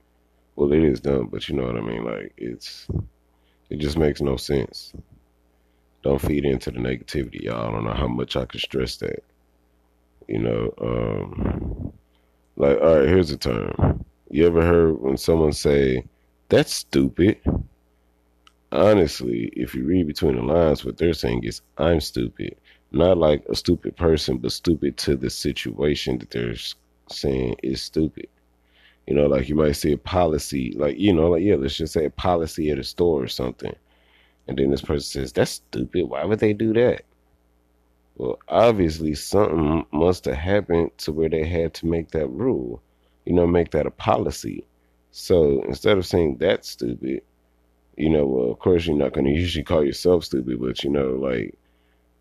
well, 0.57 0.73
it 0.73 0.83
is 0.83 1.01
dumb, 1.01 1.29
but 1.31 1.49
you 1.49 1.57
know 1.57 1.65
what 1.65 1.77
I 1.77 1.81
mean? 1.81 2.05
Like, 2.05 2.33
it's, 2.37 2.87
it 3.69 3.77
just 3.77 3.99
makes 3.99 4.21
no 4.21 4.37
sense. 4.37 4.93
Don't 6.03 6.21
feed 6.21 6.45
into 6.45 6.71
the 6.71 6.79
negativity, 6.79 7.43
y'all. 7.43 7.69
I 7.69 7.73
don't 7.73 7.85
know 7.85 7.93
how 7.93 8.09
much 8.09 8.37
I 8.37 8.47
can 8.47 8.61
stress 8.61 8.97
that. 8.97 9.23
You 10.29 10.39
know, 10.39 10.75
um, 10.81 11.93
like, 12.57 12.79
all 12.81 12.99
right, 12.99 13.09
here's 13.09 13.31
a 13.31 13.37
term 13.37 14.05
you 14.31 14.47
ever 14.47 14.65
heard 14.65 15.01
when 15.01 15.17
someone 15.17 15.53
say, 15.53 16.05
that's 16.49 16.73
stupid? 16.73 17.39
Honestly, 18.73 19.51
if 19.55 19.75
you 19.75 19.85
read 19.85 20.07
between 20.07 20.37
the 20.37 20.43
lines, 20.43 20.85
what 20.85 20.97
they're 20.97 21.13
saying 21.13 21.43
is, 21.43 21.61
I'm 21.79 22.01
stupid. 22.01 22.57
Not 22.93 23.19
like 23.19 23.45
a 23.49 23.57
stupid 23.57 23.97
person, 23.97 24.39
but 24.39 24.53
stupid 24.53 24.97
to 24.99 25.17
the 25.17 25.31
situation 25.31 26.19
that 26.19 26.31
they're 26.31 26.55
saying 27.11 27.57
is 27.63 27.83
stupid. 27.83 28.29
You 29.11 29.17
know, 29.17 29.27
like 29.27 29.51
you 29.51 29.55
might 29.55 29.73
say 29.73 29.93
a 29.93 29.99
policy, 29.99 30.73
like, 30.79 30.99
you 30.99 31.13
know, 31.13 31.31
like, 31.31 31.43
yeah, 31.43 31.57
let's 31.57 31.77
just 31.77 31.93
say 31.93 32.07
a 32.07 32.11
policy 32.11 32.71
at 32.71 32.79
a 32.79 32.85
store 32.85 33.23
or 33.23 33.29
something. 33.29 33.77
And 34.49 34.57
then 34.57 34.71
this 34.71 34.81
person 34.81 35.23
says, 35.23 35.33
that's 35.33 35.51
stupid. 35.51 36.09
Why 36.09 36.25
would 36.25 36.39
they 36.39 36.55
do 36.55 36.73
that? 36.73 37.03
Well, 38.17 38.39
obviously, 38.49 39.15
something 39.15 39.85
must 39.93 40.25
have 40.25 40.37
happened 40.37 40.97
to 40.99 41.13
where 41.13 41.29
they 41.29 41.45
had 41.45 41.75
to 41.75 41.87
make 41.87 42.13
that 42.13 42.29
rule 42.29 42.83
you 43.25 43.37
know, 43.37 43.47
make 43.47 43.71
that 43.71 43.87
a 43.87 43.91
policy. 43.91 44.65
So 45.13 45.63
instead 45.63 45.99
of 45.99 46.07
saying 46.07 46.39
that's 46.39 46.71
stupid, 46.71 47.23
you 47.97 48.11
know, 48.11 48.27
well, 48.27 48.51
of 48.51 48.59
course 48.59 48.87
you're 48.87 48.97
not 48.97 49.13
going 49.13 49.27
to 49.27 49.33
usually 49.33 49.65
call 49.65 49.85
yourself 49.85 50.25
stupid, 50.25 50.61
but 50.61 50.83
you 50.83 50.91
know, 50.91 51.11
like 51.11 51.55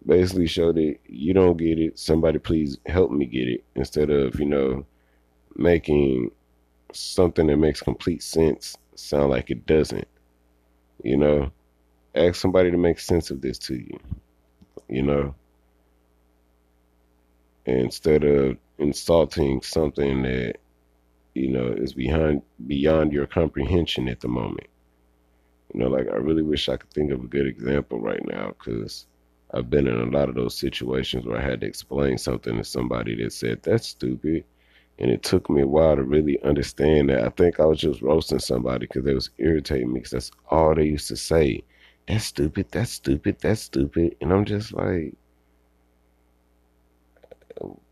basically 0.05 0.47
show 0.47 0.71
that 0.71 0.97
you 1.07 1.33
don't 1.33 1.57
get 1.57 1.79
it. 1.79 1.97
Somebody 1.97 2.39
please 2.39 2.77
help 2.85 3.11
me 3.11 3.25
get 3.25 3.47
it 3.47 3.63
instead 3.75 4.09
of, 4.09 4.39
you 4.39 4.45
know, 4.45 4.85
making 5.55 6.31
something 6.93 7.47
that 7.47 7.57
makes 7.57 7.81
complete 7.81 8.23
sense 8.23 8.77
sound 8.95 9.29
like 9.29 9.49
it 9.49 9.65
doesn't. 9.65 10.07
You 11.03 11.17
know, 11.17 11.51
ask 12.15 12.35
somebody 12.35 12.71
to 12.71 12.77
make 12.77 12.99
sense 12.99 13.31
of 13.31 13.41
this 13.41 13.57
to 13.59 13.75
you. 13.75 13.99
You 14.87 15.03
know, 15.03 15.35
instead 17.65 18.23
of 18.23 18.57
insulting 18.77 19.61
something 19.61 20.23
that 20.23 20.55
you 21.35 21.49
know 21.49 21.67
is 21.67 21.93
behind 21.93 22.41
beyond 22.67 23.13
your 23.13 23.27
comprehension 23.27 24.07
at 24.07 24.19
the 24.19 24.27
moment. 24.27 24.67
You 25.73 25.81
know, 25.81 25.87
like 25.89 26.07
I 26.09 26.15
really 26.15 26.41
wish 26.41 26.67
I 26.67 26.77
could 26.77 26.89
think 26.91 27.11
of 27.11 27.23
a 27.23 27.27
good 27.27 27.45
example 27.45 27.99
right 27.99 28.25
now 28.25 28.53
because 28.57 29.05
I've 29.53 29.69
been 29.69 29.87
in 29.87 29.99
a 29.99 30.05
lot 30.05 30.29
of 30.29 30.35
those 30.35 30.57
situations 30.57 31.25
where 31.25 31.37
I 31.37 31.41
had 31.41 31.61
to 31.61 31.67
explain 31.67 32.17
something 32.17 32.57
to 32.57 32.63
somebody 32.63 33.15
that 33.23 33.33
said 33.33 33.61
that's 33.61 33.87
stupid, 33.87 34.45
and 34.99 35.09
it 35.09 35.23
took 35.23 35.49
me 35.49 35.61
a 35.61 35.67
while 35.67 35.95
to 35.95 36.03
really 36.03 36.41
understand 36.43 37.09
that. 37.09 37.23
I 37.23 37.29
think 37.29 37.59
I 37.59 37.65
was 37.65 37.79
just 37.79 38.01
roasting 38.01 38.39
somebody 38.39 38.85
because 38.85 39.05
they 39.05 39.13
was 39.13 39.29
irritating 39.37 39.93
me 39.93 39.99
because 39.99 40.11
that's 40.11 40.31
all 40.49 40.75
they 40.75 40.83
used 40.83 41.07
to 41.07 41.15
say. 41.15 41.63
That's 42.07 42.25
stupid. 42.25 42.67
That's 42.71 42.91
stupid. 42.91 43.37
That's 43.39 43.61
stupid. 43.61 44.17
And 44.19 44.33
I'm 44.33 44.43
just 44.43 44.73
like, 44.73 45.15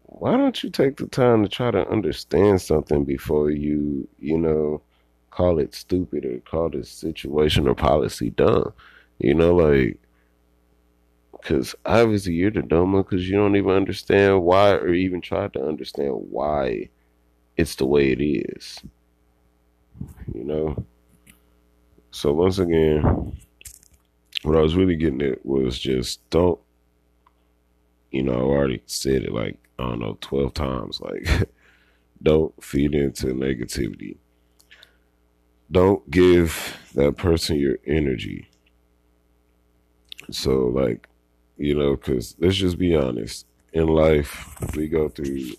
why 0.03 0.35
don't 0.35 0.61
you 0.61 0.69
take 0.69 0.97
the 0.97 1.07
time 1.07 1.43
to 1.43 1.49
try 1.49 1.71
to 1.71 1.87
understand 1.89 2.61
something 2.61 3.05
before 3.05 3.51
you, 3.51 4.07
you 4.19 4.37
know, 4.37 4.81
call 5.31 5.59
it 5.59 5.73
stupid 5.73 6.25
or 6.25 6.39
call 6.39 6.69
this 6.69 6.89
situation 6.89 7.69
or 7.69 7.75
policy 7.75 8.31
dumb. 8.31 8.73
You 9.19 9.33
know, 9.33 9.55
like, 9.55 9.97
because 11.31 11.73
obviously 11.85 12.33
you're 12.33 12.51
the 12.51 12.63
dumb 12.63 12.91
one 12.91 13.03
because 13.03 13.29
you 13.29 13.37
don't 13.37 13.55
even 13.55 13.71
understand 13.71 14.43
why 14.43 14.71
or 14.71 14.93
even 14.93 15.21
try 15.21 15.47
to 15.47 15.65
understand 15.65 16.11
why 16.31 16.89
it's 17.57 17.75
the 17.75 17.85
way 17.85 18.11
it 18.11 18.21
is. 18.21 18.81
You 20.33 20.43
know? 20.43 20.85
So, 22.11 22.33
once 22.33 22.59
again, 22.59 23.37
what 24.43 24.57
I 24.57 24.61
was 24.61 24.75
really 24.75 24.95
getting 24.95 25.21
at 25.21 25.45
was 25.45 25.77
just 25.77 26.27
don't, 26.29 26.59
you 28.11 28.23
know, 28.23 28.33
I 28.33 28.55
already 28.55 28.81
said 28.85 29.23
it 29.23 29.33
like, 29.33 29.57
I 29.77 29.83
don't 29.83 29.99
know, 29.99 30.17
12 30.21 30.53
times. 30.53 31.01
Like, 31.01 31.49
don't 32.23 32.53
feed 32.63 32.95
into 32.95 33.27
negativity 33.27 34.17
don't 35.71 36.09
give 36.09 36.77
that 36.95 37.17
person 37.17 37.57
your 37.57 37.77
energy. 37.85 38.49
So, 40.31 40.67
like, 40.67 41.07
you 41.57 41.75
know, 41.75 41.95
because 41.95 42.35
let's 42.39 42.55
just 42.55 42.77
be 42.77 42.95
honest. 42.95 43.45
In 43.73 43.87
life, 43.87 44.55
we 44.75 44.87
go 44.87 45.09
through, 45.09 45.51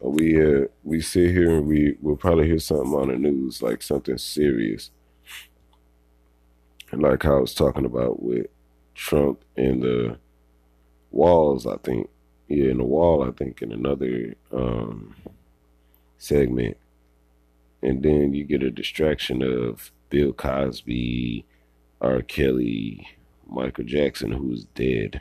we 0.00 0.40
uh, 0.42 0.66
we 0.84 1.00
sit 1.00 1.30
here 1.30 1.56
and 1.56 1.66
we 1.66 1.96
we'll 2.00 2.16
probably 2.16 2.46
hear 2.46 2.58
something 2.58 2.92
on 2.92 3.08
the 3.08 3.16
news, 3.16 3.62
like 3.62 3.82
something 3.82 4.18
serious, 4.18 4.90
and 6.92 7.02
like 7.02 7.24
I 7.24 7.34
was 7.34 7.54
talking 7.54 7.84
about 7.86 8.22
with 8.22 8.46
Trump 8.94 9.42
and 9.56 9.82
the 9.82 10.18
walls. 11.10 11.66
I 11.66 11.76
think, 11.78 12.08
yeah, 12.48 12.70
in 12.70 12.78
the 12.78 12.84
wall. 12.84 13.26
I 13.26 13.32
think 13.32 13.62
in 13.62 13.72
another 13.72 14.34
um, 14.52 15.16
segment 16.18 16.76
and 17.82 18.02
then 18.02 18.34
you 18.34 18.44
get 18.44 18.62
a 18.62 18.70
distraction 18.70 19.42
of 19.42 19.92
Bill 20.10 20.32
Cosby, 20.32 21.44
R. 22.00 22.22
Kelly, 22.22 23.06
Michael 23.48 23.84
Jackson, 23.84 24.32
who's 24.32 24.64
dead, 24.74 25.20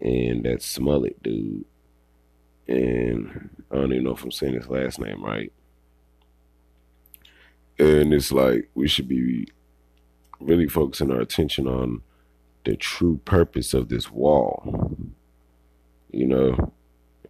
and 0.00 0.44
that 0.44 0.62
Smollett 0.62 1.22
dude, 1.22 1.64
and 2.68 3.50
I 3.70 3.76
don't 3.76 3.92
even 3.92 4.04
know 4.04 4.12
if 4.12 4.22
I'm 4.22 4.32
saying 4.32 4.54
his 4.54 4.68
last 4.68 4.98
name 5.00 5.24
right. 5.24 5.52
And 7.78 8.12
it's 8.12 8.32
like 8.32 8.70
we 8.74 8.88
should 8.88 9.08
be 9.08 9.48
really 10.40 10.68
focusing 10.68 11.10
our 11.10 11.20
attention 11.20 11.66
on 11.66 12.02
the 12.64 12.76
true 12.76 13.20
purpose 13.24 13.74
of 13.74 13.88
this 13.88 14.10
wall, 14.10 14.96
you 16.12 16.26
know, 16.26 16.72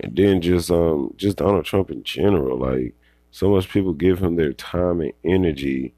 and 0.00 0.16
then 0.16 0.40
just 0.40 0.70
um 0.70 1.14
just 1.16 1.38
Donald 1.38 1.64
Trump 1.64 1.90
in 1.90 2.02
general, 2.02 2.58
like 2.58 2.94
so 3.30 3.50
much 3.50 3.70
people 3.70 3.92
give 3.92 4.18
him 4.20 4.36
their 4.36 4.52
time 4.52 5.00
and 5.00 5.12
energy 5.24 5.94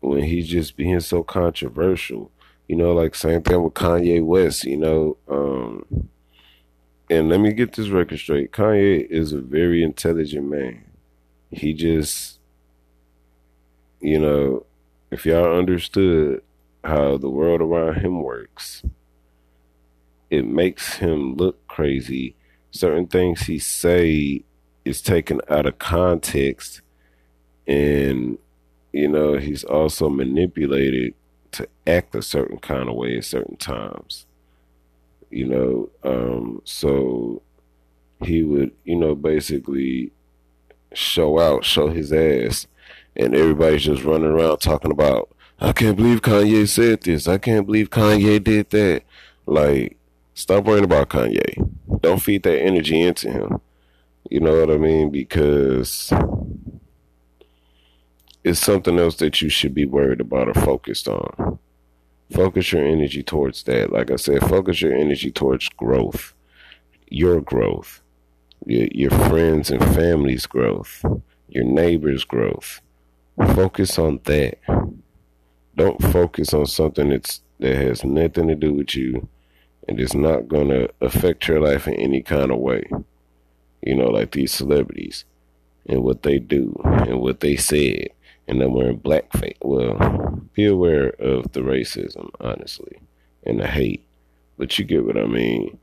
when 0.00 0.24
he's 0.24 0.48
just 0.48 0.76
being 0.76 1.00
so 1.00 1.22
controversial. 1.22 2.31
You 2.68 2.76
know, 2.76 2.92
like 2.92 3.14
same 3.14 3.42
thing 3.42 3.62
with 3.62 3.74
Kanye 3.74 4.24
West, 4.24 4.64
you 4.64 4.76
know. 4.76 5.16
Um, 5.28 6.08
and 7.10 7.28
let 7.28 7.40
me 7.40 7.52
get 7.52 7.74
this 7.74 7.88
record 7.88 8.18
straight. 8.18 8.52
Kanye 8.52 9.06
is 9.10 9.32
a 9.32 9.40
very 9.40 9.82
intelligent 9.82 10.48
man. 10.48 10.84
He 11.50 11.74
just, 11.74 12.38
you 14.00 14.18
know, 14.18 14.64
if 15.10 15.26
y'all 15.26 15.58
understood 15.58 16.42
how 16.84 17.18
the 17.18 17.28
world 17.28 17.60
around 17.60 18.00
him 18.00 18.22
works, 18.22 18.82
it 20.30 20.46
makes 20.46 20.94
him 20.94 21.34
look 21.36 21.66
crazy. 21.68 22.34
Certain 22.70 23.06
things 23.06 23.42
he 23.42 23.58
say 23.58 24.42
is 24.84 25.02
taken 25.02 25.40
out 25.50 25.66
of 25.66 25.78
context 25.78 26.80
and 27.66 28.38
you 28.92 29.08
know 29.08 29.36
he's 29.36 29.64
also 29.64 30.08
manipulated 30.08 31.14
to 31.52 31.68
act 31.86 32.14
a 32.14 32.22
certain 32.22 32.58
kind 32.58 32.88
of 32.88 32.94
way 32.94 33.16
at 33.16 33.24
certain 33.24 33.56
times 33.56 34.26
you 35.30 35.46
know 35.46 35.88
um, 36.04 36.60
so 36.64 37.42
he 38.22 38.42
would 38.42 38.72
you 38.84 38.96
know 38.96 39.14
basically 39.14 40.12
show 40.92 41.38
out 41.38 41.64
show 41.64 41.88
his 41.88 42.12
ass 42.12 42.66
and 43.16 43.34
everybody's 43.34 43.84
just 43.84 44.04
running 44.04 44.28
around 44.30 44.58
talking 44.58 44.90
about 44.90 45.30
i 45.60 45.72
can't 45.72 45.96
believe 45.96 46.22
kanye 46.22 46.68
said 46.68 47.02
this. 47.02 47.28
I 47.28 47.38
can't 47.38 47.66
believe 47.66 47.90
kanye 47.90 48.42
did 48.42 48.70
that. 48.70 49.02
Like 49.46 49.96
stop 50.34 50.64
worrying 50.64 50.84
about 50.84 51.08
kanye. 51.08 51.70
Don't 52.00 52.22
feed 52.22 52.42
that 52.44 52.60
energy 52.60 53.00
into 53.00 53.30
him. 53.30 53.60
You 54.30 54.40
know 54.40 54.58
what 54.58 54.70
I 54.70 54.76
mean? 54.76 55.10
Because 55.10 56.12
it's 58.44 58.60
something 58.60 58.98
else 58.98 59.16
that 59.16 59.40
you 59.40 59.48
should 59.48 59.74
be 59.74 59.86
worried 59.86 60.20
about 60.20 60.48
or 60.48 60.54
focused 60.54 61.08
on. 61.08 61.58
Focus 62.32 62.72
your 62.72 62.84
energy 62.84 63.22
towards 63.22 63.62
that. 63.64 63.92
Like 63.92 64.10
I 64.10 64.16
said, 64.16 64.40
focus 64.40 64.80
your 64.80 64.94
energy 64.94 65.30
towards 65.30 65.68
growth, 65.70 66.34
your 67.08 67.40
growth, 67.40 68.00
your, 68.66 68.88
your 68.92 69.10
friends 69.10 69.70
and 69.70 69.82
family's 69.94 70.46
growth, 70.46 71.04
your 71.48 71.64
neighbor's 71.64 72.24
growth. 72.24 72.80
Focus 73.36 73.98
on 73.98 74.20
that. 74.24 74.58
Don't 75.76 76.02
focus 76.12 76.52
on 76.52 76.66
something 76.66 77.10
that's 77.10 77.42
that 77.58 77.76
has 77.76 78.04
nothing 78.04 78.48
to 78.48 78.54
do 78.54 78.72
with 78.72 78.94
you 78.96 79.28
and 79.88 80.00
is 80.00 80.14
not 80.14 80.48
going 80.48 80.68
to 80.68 80.90
affect 81.00 81.46
your 81.46 81.60
life 81.60 81.86
in 81.86 81.94
any 81.94 82.20
kind 82.20 82.50
of 82.50 82.58
way 82.58 82.84
you 83.82 83.96
know, 83.96 84.08
like 84.08 84.32
these 84.32 84.52
celebrities 84.52 85.24
and 85.86 86.02
what 86.02 86.22
they 86.22 86.38
do 86.38 86.80
and 86.84 87.20
what 87.20 87.40
they 87.40 87.56
said. 87.56 88.08
And 88.48 88.60
they're 88.60 88.68
wearing 88.68 89.00
blackface. 89.00 89.56
Well, 89.62 90.40
be 90.52 90.66
aware 90.66 91.10
of 91.18 91.52
the 91.52 91.60
racism, 91.60 92.30
honestly, 92.40 92.98
and 93.44 93.60
the 93.60 93.66
hate. 93.66 94.04
But 94.58 94.78
you 94.78 94.84
get 94.84 95.04
what 95.04 95.16
I 95.16 95.26
mean. 95.26 95.78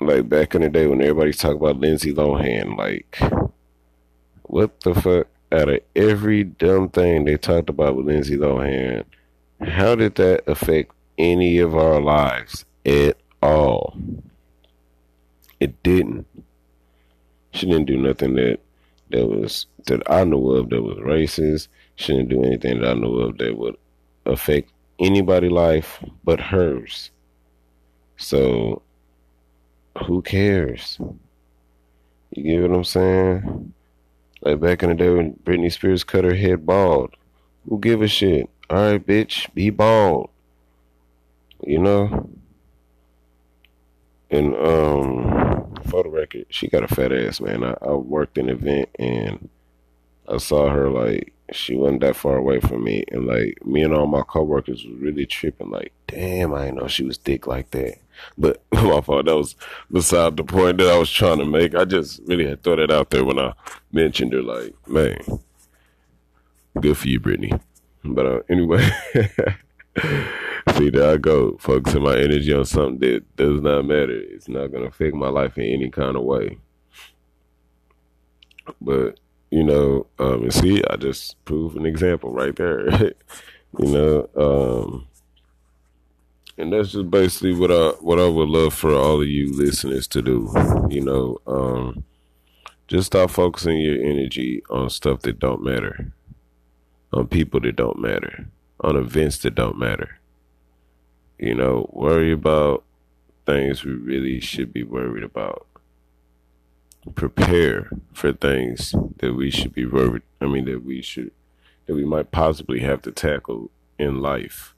Like 0.00 0.28
back 0.28 0.54
in 0.54 0.62
the 0.62 0.68
day 0.68 0.86
when 0.86 1.02
everybody's 1.02 1.38
talking 1.38 1.56
about 1.56 1.80
Lindsay 1.80 2.14
Lohan, 2.14 2.76
like, 2.78 3.18
what 4.44 4.80
the 4.80 4.94
fuck? 4.94 5.26
Out 5.50 5.70
of 5.70 5.80
every 5.96 6.44
dumb 6.44 6.90
thing 6.90 7.24
they 7.24 7.38
talked 7.38 7.70
about 7.70 7.96
with 7.96 8.06
Lindsay 8.06 8.36
Lohan, 8.36 9.04
how 9.62 9.94
did 9.94 10.16
that 10.16 10.46
affect 10.46 10.92
any 11.16 11.58
of 11.58 11.74
our 11.74 12.00
lives 12.00 12.64
at 12.84 13.16
all? 13.42 13.96
It 15.58 15.82
didn't. 15.82 16.26
She 17.52 17.66
didn't 17.66 17.86
do 17.86 17.96
nothing 17.96 18.34
that 18.34 18.60
that 19.10 19.26
was 19.26 19.66
that 19.86 20.02
I 20.10 20.24
know 20.24 20.50
of 20.50 20.70
that 20.70 20.82
was 20.82 20.98
racist. 20.98 21.68
She 21.96 22.12
didn't 22.12 22.28
do 22.28 22.42
anything 22.42 22.80
that 22.80 22.90
I 22.90 22.94
know 22.94 23.14
of 23.14 23.38
that 23.38 23.56
would 23.56 23.76
affect 24.26 24.70
anybody' 24.98 25.48
life 25.48 26.02
but 26.24 26.40
hers. 26.40 27.10
So 28.16 28.82
who 30.06 30.22
cares? 30.22 30.98
You 32.30 32.60
get 32.60 32.70
what 32.70 32.76
I'm 32.76 32.84
saying? 32.84 33.74
Like 34.42 34.60
back 34.60 34.82
in 34.82 34.90
the 34.90 34.94
day 34.94 35.10
when 35.10 35.34
Britney 35.44 35.72
Spears 35.72 36.04
cut 36.04 36.24
her 36.24 36.34
head 36.34 36.66
bald. 36.66 37.14
Who 37.68 37.78
give 37.78 38.02
a 38.02 38.08
shit? 38.08 38.48
Alright, 38.70 39.06
bitch, 39.06 39.52
be 39.54 39.70
bald. 39.70 40.30
You 41.64 41.78
know? 41.78 42.30
And 44.30 44.54
um 44.56 45.37
for 45.88 46.02
the 46.02 46.08
record, 46.08 46.46
she 46.50 46.68
got 46.68 46.84
a 46.84 46.88
fat 46.88 47.12
ass, 47.12 47.40
man. 47.40 47.64
I, 47.64 47.74
I 47.82 47.92
worked 47.92 48.38
an 48.38 48.48
event 48.48 48.88
and 48.98 49.48
I 50.28 50.38
saw 50.38 50.68
her 50.68 50.90
like 50.90 51.32
she 51.52 51.74
wasn't 51.74 52.00
that 52.00 52.16
far 52.16 52.36
away 52.36 52.60
from 52.60 52.84
me, 52.84 53.04
and 53.10 53.26
like 53.26 53.64
me 53.64 53.82
and 53.82 53.94
all 53.94 54.06
my 54.06 54.22
coworkers 54.22 54.84
was 54.84 54.94
really 55.00 55.24
tripping. 55.26 55.70
Like, 55.70 55.92
damn, 56.06 56.52
I 56.52 56.66
didn't 56.66 56.78
know 56.78 56.88
she 56.88 57.04
was 57.04 57.16
thick 57.16 57.46
like 57.46 57.70
that. 57.70 57.96
But 58.36 58.62
my 58.72 59.00
fault. 59.00 59.26
That 59.26 59.36
was 59.36 59.54
beside 59.90 60.36
the 60.36 60.44
point 60.44 60.78
that 60.78 60.88
I 60.88 60.98
was 60.98 61.10
trying 61.10 61.38
to 61.38 61.46
make. 61.46 61.74
I 61.74 61.84
just 61.84 62.20
really 62.26 62.46
had 62.46 62.62
thrown 62.62 62.80
it 62.80 62.90
out 62.90 63.10
there 63.10 63.24
when 63.24 63.38
I 63.38 63.54
mentioned 63.92 64.32
her. 64.32 64.42
Like, 64.42 64.74
man, 64.86 65.18
good 66.80 66.96
for 66.96 67.08
you, 67.08 67.20
Britney. 67.20 67.58
But 68.04 68.26
uh, 68.26 68.40
anyway, 68.48 68.86
see, 70.78 70.90
there 70.90 71.12
I 71.12 71.16
go, 71.16 71.56
focusing 71.58 72.02
my 72.02 72.16
energy 72.16 72.52
on 72.54 72.64
something 72.64 73.00
that 73.00 73.36
does 73.36 73.60
not 73.60 73.84
matter. 73.84 74.18
It's 74.18 74.48
not 74.48 74.68
gonna 74.68 74.86
affect 74.86 75.14
my 75.14 75.28
life 75.28 75.58
in 75.58 75.64
any 75.64 75.90
kind 75.90 76.16
of 76.16 76.22
way. 76.22 76.58
But 78.80 79.18
you 79.50 79.64
know, 79.64 80.06
um, 80.18 80.44
and 80.44 80.52
see, 80.54 80.82
I 80.88 80.96
just 80.96 81.42
proved 81.44 81.76
an 81.76 81.86
example 81.86 82.32
right 82.32 82.54
there. 82.54 82.90
you 83.78 83.92
know, 83.92 84.28
um, 84.36 85.06
and 86.58 86.72
that's 86.72 86.92
just 86.92 87.10
basically 87.10 87.54
what 87.54 87.70
I 87.72 87.90
what 88.00 88.18
I 88.18 88.26
would 88.28 88.48
love 88.48 88.74
for 88.74 88.94
all 88.94 89.20
of 89.20 89.28
you 89.28 89.52
listeners 89.56 90.06
to 90.08 90.22
do. 90.22 90.52
You 90.88 91.02
know, 91.02 91.38
um, 91.46 92.04
just 92.88 93.08
stop 93.08 93.30
focusing 93.30 93.78
your 93.78 94.02
energy 94.02 94.62
on 94.70 94.90
stuff 94.90 95.20
that 95.22 95.38
don't 95.38 95.62
matter, 95.62 96.12
on 97.12 97.26
people 97.26 97.60
that 97.60 97.76
don't 97.76 97.98
matter, 97.98 98.48
on 98.80 98.96
events 98.96 99.38
that 99.38 99.54
don't 99.54 99.78
matter. 99.78 100.17
You 101.38 101.54
know, 101.54 101.88
worry 101.92 102.32
about 102.32 102.84
things 103.46 103.84
we 103.84 103.92
really 103.92 104.40
should 104.40 104.72
be 104.72 104.82
worried 104.82 105.24
about 105.24 105.68
prepare 107.14 107.90
for 108.12 108.32
things 108.32 108.94
that 109.18 109.34
we 109.34 109.50
should 109.50 109.72
be 109.72 109.86
worried. 109.86 110.22
I 110.40 110.46
mean, 110.46 110.64
that 110.66 110.84
we 110.84 111.02
should, 111.02 111.32
that 111.86 111.94
we 111.94 112.04
might 112.04 112.30
possibly 112.30 112.80
have 112.80 113.02
to 113.02 113.12
tackle 113.12 113.70
in 113.98 114.20
life, 114.20 114.74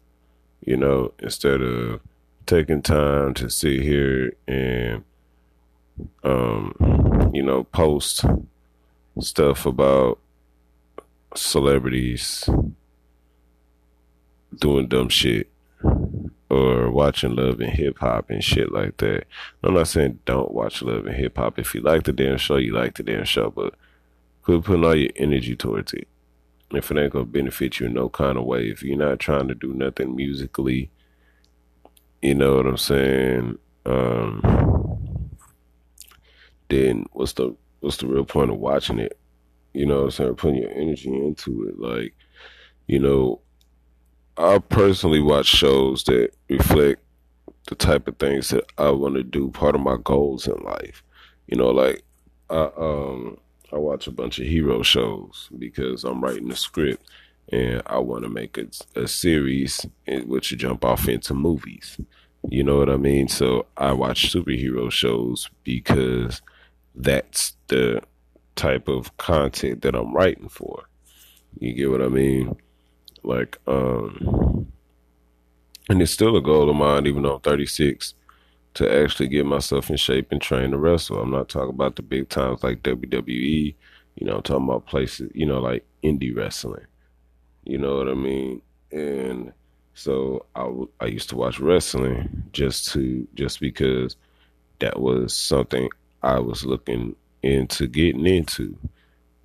you 0.65 0.77
know, 0.77 1.13
instead 1.19 1.61
of 1.61 2.01
taking 2.47 2.83
time 2.83 3.35
to 3.35 3.51
sit 3.51 3.83
here 3.83 4.33
and, 4.47 5.05
um, 6.25 7.31
you 7.33 7.43
know, 7.43 7.65
post 7.65 8.25
stuff 9.21 9.67
about 9.67 10.19
celebrities 11.35 12.49
doing 14.59 14.89
dumb 14.89 15.09
shit 15.09 15.50
or 16.51 16.91
watching 16.91 17.37
Love 17.37 17.61
and 17.61 17.73
Hip 17.73 17.99
Hop 18.01 18.29
and 18.29 18.43
shit 18.43 18.73
like 18.73 18.97
that. 18.99 19.25
I'm 19.63 19.75
not 19.75 19.89
saying 19.89 20.19
don't 20.27 20.53
watch 20.53 20.83
Love 20.83 21.07
and 21.07 21.15
Hip 21.15 21.37
Hop. 21.39 21.59
If 21.59 21.75
you 21.75 21.81
like 21.81 22.03
the 22.03 22.13
damn 22.13 22.39
show, 22.39 22.57
you 22.57 22.75
like 22.75 22.97
the 22.97 23.05
damn 23.05 23.25
show, 23.25 23.51
but 23.51 23.75
quit 24.43 24.65
putting 24.65 24.85
all 24.85 24.97
your 24.97 25.13
energy 25.17 25.55
towards 25.55 25.93
it. 25.93 26.09
If 26.73 26.91
it 26.91 26.99
ain't 26.99 27.13
gonna 27.13 27.25
benefit 27.25 27.79
you 27.79 27.87
in 27.87 27.95
no 27.95 28.09
kind 28.09 28.37
of 28.37 28.45
way, 28.45 28.69
if 28.69 28.83
you're 28.83 28.99
not 28.99 29.21
trying 29.21 29.49
to 29.49 29.55
do 29.55 29.73
nothing 29.73 30.17
musically, 30.17 30.91
you 32.21 32.35
know 32.35 32.57
what 32.57 32.67
I'm 32.67 32.77
saying? 32.77 33.59
Um, 33.87 35.31
then 36.69 37.07
what's 37.13 37.33
the 37.35 37.55
what's 37.81 37.97
the 37.99 38.07
real 38.07 38.25
point 38.25 38.51
of 38.51 38.59
watching 38.59 38.99
it? 38.99 39.19
You 39.73 39.87
know 39.87 39.99
what 39.99 40.05
I'm 40.05 40.11
saying? 40.11 40.35
Putting 40.35 40.63
your 40.63 40.71
energy 40.73 41.15
into 41.15 41.69
it, 41.69 41.79
like 41.79 42.15
you 42.89 42.99
know, 42.99 43.41
I 44.37 44.59
personally 44.59 45.21
watch 45.21 45.47
shows 45.47 46.05
that 46.05 46.31
reflect 46.49 47.03
the 47.67 47.75
type 47.75 48.09
of 48.09 48.19
things 48.19 48.49
that 48.51 48.65
I 48.79 48.91
want 48.91 49.15
to 49.15 49.23
do, 49.23 49.51
part 49.51 49.75
of 49.75 49.81
my 49.81 49.97
goals 50.03 50.47
in 50.47 50.57
life. 50.63 51.03
You 51.47 51.57
know, 51.57 51.71
like 51.71 52.03
I 52.49 52.71
um 52.77 53.39
I 53.73 53.79
watch 53.79 54.07
a 54.07 54.13
bunch 54.13 54.39
of 54.39 54.47
hero 54.47 54.83
shows 54.83 55.49
because 55.59 56.05
I'm 56.05 56.21
writing 56.21 56.51
a 56.51 56.57
script 56.57 57.09
and 57.53 57.83
I 57.87 57.99
want 57.99 58.25
to 58.25 58.29
make 58.29 58.59
a, 58.59 58.67
a 59.01 59.07
series 59.07 59.87
in 60.07 60.29
which 60.29 60.51
you 60.51 60.57
jump 60.57 60.85
off 60.85 61.09
into 61.09 61.35
movies. 61.35 61.99
You 62.49 62.65
know 62.65 62.79
what 62.79 62.89
I 62.89 62.97
mean? 62.97 63.29
So 63.29 63.67
I 63.77 63.93
watch 63.93 64.33
superhero 64.33 64.91
shows 64.91 65.51
because 65.63 66.43
that's 66.95 67.55
the 67.69 68.03
type 68.57 68.89
of 68.89 69.17
content 69.19 69.83
that 69.83 69.95
I'm 69.95 70.15
writing 70.15 70.49
for. 70.49 70.85
You 71.59 71.73
get 71.75 71.91
what 71.91 72.03
I 72.03 72.09
mean? 72.09 72.57
Like, 73.23 73.59
um, 73.67 74.67
and 75.89 76.01
it's 76.01 76.13
still 76.13 76.37
a 76.37 76.43
goal 76.43 76.71
of 76.71 76.77
mine, 76.77 77.07
even 77.07 77.23
though 77.23 77.35
I'm 77.35 77.41
36, 77.41 78.15
to 78.75 79.03
actually 79.03 79.29
get 79.29 79.47
myself 79.47 79.91
in 79.91 79.97
shape 79.97 80.29
and 80.31 80.41
train 80.41 80.71
to 80.71 80.79
wrestle. 80.79 81.21
I'm 81.21 81.31
not 81.31 81.49
talking 81.49 81.75
about 81.75 81.97
the 81.97 82.03
big 82.03 82.29
times 82.29 82.63
like 82.63 82.83
WWE. 82.83 83.75
You 84.17 84.27
know, 84.27 84.37
I'm 84.37 84.43
talking 84.43 84.65
about 84.65 84.87
places, 84.87 85.31
you 85.35 85.47
know, 85.47 85.61
like 85.61 85.85
indie 86.05 86.37
wrestling. 86.37 86.87
You 87.65 87.79
know 87.79 87.97
what 87.97 88.09
I 88.09 88.15
mean? 88.15 88.63
And 88.93 89.53
so 89.95 90.47
I, 90.55 91.07
used 91.07 91.29
to 91.31 91.37
watch 91.37 91.61
wrestling 91.61 92.45
just 92.53 92.91
to 92.93 93.27
just 93.35 93.61
because 93.61 94.17
that 94.79 95.01
was 95.01 95.35
something 95.35 95.89
I 96.23 96.39
was 96.39 96.65
looking 96.65 97.17
into 97.43 97.87
getting 97.87 98.27
into. 98.27 98.77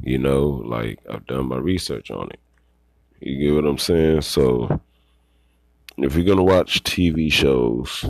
You 0.02 0.18
know, 0.18 0.46
like 0.66 1.00
I've 1.10 1.26
done 1.26 1.48
my 1.48 1.58
research 1.58 2.12
on 2.12 2.30
it. 2.30 2.40
You 3.26 3.40
get 3.40 3.56
what 3.56 3.66
I'm 3.68 3.80
saying? 3.80 4.22
So 4.22 4.80
if 5.98 6.14
you're 6.14 6.24
gonna 6.24 6.44
watch 6.44 6.84
TV 6.84 7.32
shows, 7.32 8.06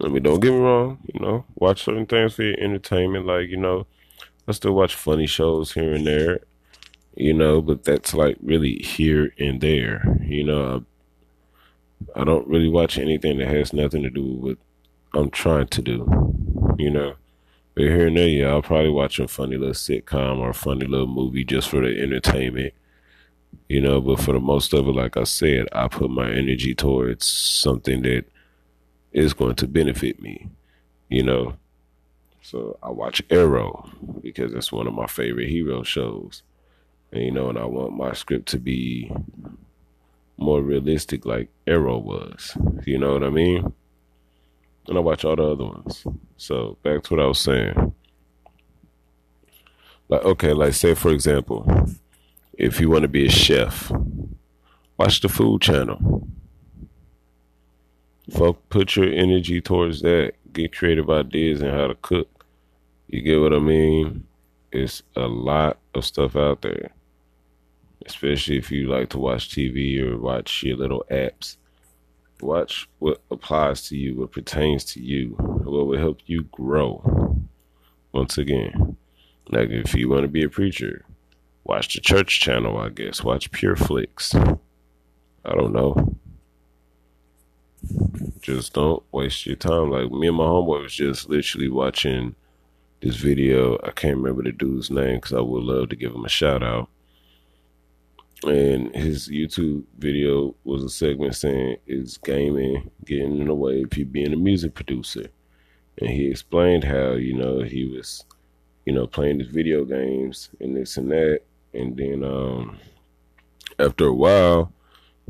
I 0.00 0.08
mean, 0.08 0.22
don't 0.22 0.40
get 0.40 0.50
me 0.50 0.60
wrong. 0.60 0.98
You 1.12 1.20
know, 1.20 1.44
watch 1.56 1.84
certain 1.84 2.06
things 2.06 2.34
for 2.34 2.42
your 2.42 2.58
entertainment. 2.58 3.26
Like 3.26 3.50
you 3.50 3.58
know, 3.58 3.86
I 4.48 4.52
still 4.52 4.72
watch 4.72 4.94
funny 4.94 5.26
shows 5.26 5.72
here 5.72 5.92
and 5.92 6.06
there. 6.06 6.40
You 7.14 7.34
know, 7.34 7.60
but 7.60 7.84
that's 7.84 8.14
like 8.14 8.38
really 8.40 8.76
here 8.76 9.34
and 9.38 9.60
there. 9.60 10.18
You 10.22 10.44
know, 10.44 10.84
I, 12.16 12.22
I 12.22 12.24
don't 12.24 12.48
really 12.48 12.70
watch 12.70 12.96
anything 12.96 13.36
that 13.38 13.48
has 13.48 13.74
nothing 13.74 14.02
to 14.04 14.10
do 14.10 14.24
with 14.24 14.58
what 15.10 15.20
I'm 15.20 15.30
trying 15.30 15.66
to 15.66 15.82
do. 15.82 16.74
You 16.78 16.88
know. 16.88 17.16
But 17.74 17.84
here 17.84 18.06
and 18.06 18.16
there, 18.16 18.28
yeah, 18.28 18.48
I'll 18.48 18.62
probably 18.62 18.90
watch 18.90 19.18
a 19.18 19.28
funny 19.28 19.58
little 19.58 19.74
sitcom 19.74 20.38
or 20.38 20.50
a 20.50 20.54
funny 20.54 20.86
little 20.86 21.06
movie 21.06 21.44
just 21.44 21.68
for 21.68 21.82
the 21.82 22.00
entertainment 22.00 22.72
you 23.68 23.80
know, 23.80 24.00
but 24.00 24.20
for 24.20 24.32
the 24.32 24.40
most 24.40 24.72
of 24.74 24.86
it, 24.86 24.94
like 24.94 25.16
I 25.16 25.24
said, 25.24 25.66
I 25.72 25.88
put 25.88 26.10
my 26.10 26.30
energy 26.30 26.74
towards 26.74 27.26
something 27.26 28.02
that 28.02 28.24
is 29.12 29.32
going 29.32 29.56
to 29.56 29.66
benefit 29.66 30.20
me, 30.20 30.48
you 31.08 31.22
know. 31.22 31.56
So 32.42 32.78
I 32.82 32.90
watch 32.90 33.22
Arrow 33.30 33.88
because 34.20 34.52
it's 34.52 34.72
one 34.72 34.86
of 34.86 34.94
my 34.94 35.06
favorite 35.06 35.48
hero 35.48 35.82
shows. 35.82 36.42
And, 37.12 37.22
you 37.22 37.30
know, 37.30 37.48
and 37.48 37.58
I 37.58 37.64
want 37.64 37.96
my 37.96 38.12
script 38.12 38.48
to 38.48 38.58
be 38.58 39.12
more 40.36 40.60
realistic 40.60 41.24
like 41.24 41.48
Arrow 41.66 41.98
was. 41.98 42.56
You 42.84 42.98
know 42.98 43.12
what 43.12 43.24
I 43.24 43.30
mean? 43.30 43.72
And 44.88 44.96
I 44.96 45.00
watch 45.00 45.24
all 45.24 45.36
the 45.36 45.44
other 45.44 45.64
ones. 45.64 46.04
So 46.36 46.76
back 46.82 47.04
to 47.04 47.14
what 47.14 47.22
I 47.22 47.28
was 47.28 47.38
saying. 47.38 47.94
Like 50.08 50.24
okay, 50.24 50.52
like 50.52 50.74
say 50.74 50.94
for 50.94 51.10
example, 51.10 51.64
if 52.54 52.80
you 52.80 52.90
want 52.90 53.02
to 53.02 53.08
be 53.08 53.26
a 53.26 53.30
chef, 53.30 53.90
watch 54.98 55.20
the 55.20 55.28
Food 55.28 55.62
Channel. 55.62 56.28
Fuck, 58.30 58.56
put 58.68 58.96
your 58.96 59.08
energy 59.08 59.60
towards 59.60 60.02
that. 60.02 60.34
Get 60.52 60.76
creative 60.76 61.10
ideas 61.10 61.60
and 61.60 61.70
how 61.70 61.88
to 61.88 61.94
cook. 61.96 62.46
You 63.08 63.22
get 63.22 63.40
what 63.40 63.52
I 63.52 63.58
mean? 63.58 64.26
It's 64.70 65.02
a 65.16 65.26
lot 65.26 65.78
of 65.94 66.04
stuff 66.04 66.36
out 66.36 66.62
there. 66.62 66.92
Especially 68.06 68.58
if 68.58 68.70
you 68.70 68.86
like 68.88 69.10
to 69.10 69.18
watch 69.18 69.50
TV 69.50 70.00
or 70.00 70.18
watch 70.18 70.62
your 70.62 70.76
little 70.76 71.04
apps. 71.10 71.56
Watch 72.40 72.88
what 72.98 73.20
applies 73.30 73.88
to 73.88 73.96
you, 73.96 74.16
what 74.16 74.32
pertains 74.32 74.84
to 74.86 75.00
you, 75.00 75.34
what 75.38 75.86
will 75.86 75.98
help 75.98 76.18
you 76.26 76.42
grow. 76.44 77.38
Once 78.12 78.36
again, 78.36 78.96
like 79.48 79.70
if 79.70 79.94
you 79.94 80.08
want 80.08 80.22
to 80.22 80.28
be 80.28 80.42
a 80.42 80.48
preacher, 80.48 81.04
Watch 81.64 81.94
the 81.94 82.00
church 82.00 82.40
channel, 82.40 82.76
I 82.76 82.88
guess. 82.88 83.22
Watch 83.22 83.50
Pure 83.52 83.76
Flix. 83.76 84.34
I 84.34 85.54
don't 85.54 85.72
know. 85.72 86.16
Just 88.40 88.72
don't 88.72 89.02
waste 89.12 89.46
your 89.46 89.56
time. 89.56 89.90
Like 89.90 90.10
me 90.10 90.28
and 90.28 90.36
my 90.36 90.44
homeboy 90.44 90.82
was 90.82 90.94
just 90.94 91.28
literally 91.28 91.68
watching 91.68 92.34
this 93.00 93.16
video. 93.16 93.78
I 93.84 93.90
can't 93.92 94.16
remember 94.16 94.42
the 94.42 94.52
dude's 94.52 94.90
name 94.90 95.16
because 95.16 95.32
I 95.32 95.40
would 95.40 95.62
love 95.62 95.88
to 95.90 95.96
give 95.96 96.12
him 96.12 96.24
a 96.24 96.28
shout 96.28 96.62
out. 96.62 96.88
And 98.44 98.92
his 98.94 99.28
YouTube 99.28 99.84
video 99.98 100.56
was 100.64 100.82
a 100.82 100.88
segment 100.88 101.36
saying, 101.36 101.76
Is 101.86 102.18
gaming 102.18 102.90
getting 103.04 103.40
in 103.40 103.46
the 103.46 103.54
way 103.54 103.82
of 103.82 103.96
you 103.96 104.04
being 104.04 104.32
a 104.32 104.36
music 104.36 104.74
producer? 104.74 105.26
And 105.98 106.10
he 106.10 106.28
explained 106.28 106.82
how, 106.82 107.12
you 107.12 107.34
know, 107.34 107.60
he 107.60 107.86
was, 107.86 108.24
you 108.84 108.92
know, 108.92 109.06
playing 109.06 109.38
his 109.38 109.48
video 109.48 109.84
games 109.84 110.50
and 110.60 110.76
this 110.76 110.96
and 110.96 111.10
that 111.12 111.42
and 111.74 111.96
then 111.96 112.24
um, 112.24 112.78
after 113.78 114.06
a 114.06 114.14
while, 114.14 114.72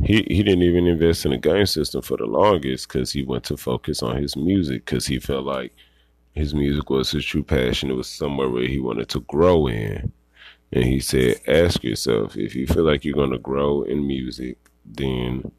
he 0.02 0.26
he 0.28 0.42
didn't 0.42 0.62
even 0.62 0.87
invest 0.87 1.26
in 1.26 1.33
a 1.33 1.38
game 1.38 1.66
system 1.66 2.02
for 2.02 2.16
the 2.16 2.26
longest 2.26 2.88
because 2.88 3.12
he 3.12 3.22
went 3.22 3.44
to 3.44 3.57
focus 3.57 4.02
on 4.02 4.16
his 4.16 4.37
music 4.37 4.85
because 4.85 5.07
he 5.07 5.18
felt 5.18 5.44
like 5.44 5.72
his 6.35 6.55
music 6.55 6.88
was 6.90 7.11
his 7.11 7.24
true 7.24 7.42
passion. 7.42 7.90
It 7.90 7.94
was 7.94 8.09
somewhere 8.09 8.48
where 8.48 8.66
he 8.66 8.81
wanted 8.81 9.09
to 9.11 9.20
grow 9.20 9.66
in. 9.66 10.12
And 10.72 10.85
he 10.85 11.00
said, 11.00 11.40
ask 11.46 11.85
yourself 11.85 12.37
if 12.37 12.55
you 12.55 12.66
feel 12.66 12.85
like 12.85 13.05
you're 13.05 13.14
going 13.14 13.33
to 13.33 13.38
grow 13.38 13.83
in 13.83 14.07
music, 14.07 14.57
then 14.87 15.52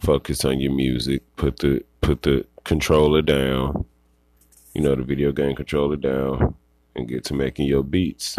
focus 0.00 0.44
on 0.46 0.58
your 0.58 0.72
music. 0.72 1.22
Put 1.36 1.58
the 1.58 1.84
put 2.00 2.22
the 2.22 2.46
controller 2.64 3.20
down, 3.20 3.84
you 4.74 4.80
know, 4.80 4.94
the 4.94 5.02
video 5.02 5.32
game 5.32 5.54
controller 5.54 5.96
down, 5.96 6.54
and 6.96 7.08
get 7.08 7.24
to 7.24 7.34
making 7.34 7.66
your 7.66 7.82
beats. 7.82 8.38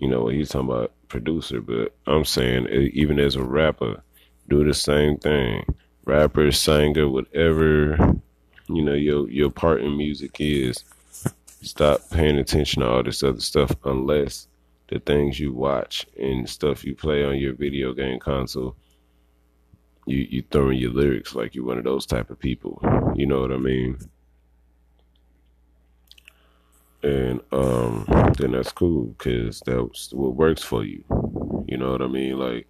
You 0.00 0.08
know 0.08 0.22
what 0.22 0.34
he's 0.34 0.48
talking 0.48 0.70
about, 0.70 0.92
producer, 1.08 1.60
but 1.60 1.94
I'm 2.06 2.24
saying 2.24 2.66
even 2.94 3.20
as 3.20 3.36
a 3.36 3.42
rapper, 3.42 4.02
do 4.48 4.64
the 4.64 4.74
same 4.74 5.18
thing. 5.18 5.64
Rapper, 6.04 6.50
singer, 6.50 7.08
whatever 7.08 7.96
you 8.68 8.82
know 8.82 8.94
your 8.94 9.28
your 9.28 9.50
part 9.50 9.82
in 9.82 9.96
music 9.96 10.36
is. 10.40 10.84
Stop 11.62 12.00
paying 12.10 12.38
attention 12.38 12.80
to 12.80 12.88
all 12.88 13.02
this 13.02 13.22
other 13.22 13.40
stuff 13.40 13.70
unless 13.84 14.48
the 14.88 14.98
things 14.98 15.38
you 15.38 15.52
watch 15.52 16.06
and 16.18 16.48
stuff 16.48 16.84
you 16.84 16.94
play 16.94 17.22
on 17.22 17.36
your 17.36 17.52
video 17.52 17.92
game 17.92 18.18
console 18.18 18.74
you 20.06 20.26
you 20.30 20.42
throwing 20.50 20.78
your 20.78 20.90
lyrics 20.90 21.34
like 21.34 21.54
you're 21.54 21.64
one 21.64 21.78
of 21.78 21.84
those 21.84 22.06
type 22.06 22.30
of 22.30 22.38
people. 22.38 22.80
You 23.14 23.26
know 23.26 23.40
what 23.40 23.52
I 23.52 23.56
mean? 23.56 23.98
And 27.02 27.40
um, 27.50 28.04
then 28.38 28.52
that's 28.52 28.72
cool 28.72 29.14
because 29.18 29.62
that's 29.64 30.12
what 30.12 30.34
works 30.34 30.62
for 30.62 30.84
you. 30.84 31.02
You 31.66 31.78
know 31.78 31.92
what 31.92 32.02
I 32.02 32.06
mean? 32.06 32.38
Like, 32.38 32.66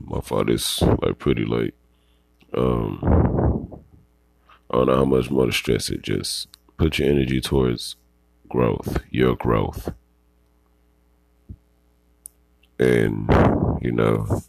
my 0.00 0.20
fault 0.20 0.50
is 0.50 0.82
like 1.02 1.18
pretty 1.18 1.44
late. 1.44 1.74
Um, 2.54 3.00
I 4.70 4.76
don't 4.76 4.86
know 4.86 4.96
how 4.96 5.04
much 5.04 5.30
more 5.30 5.46
to 5.46 5.52
stress 5.52 5.90
it. 5.90 6.02
Just 6.02 6.48
put 6.76 6.98
your 6.98 7.08
energy 7.08 7.40
towards 7.40 7.96
growth, 8.48 9.02
your 9.10 9.34
growth. 9.34 9.92
And, 12.78 13.28
you 13.82 13.90
know, 13.90 14.42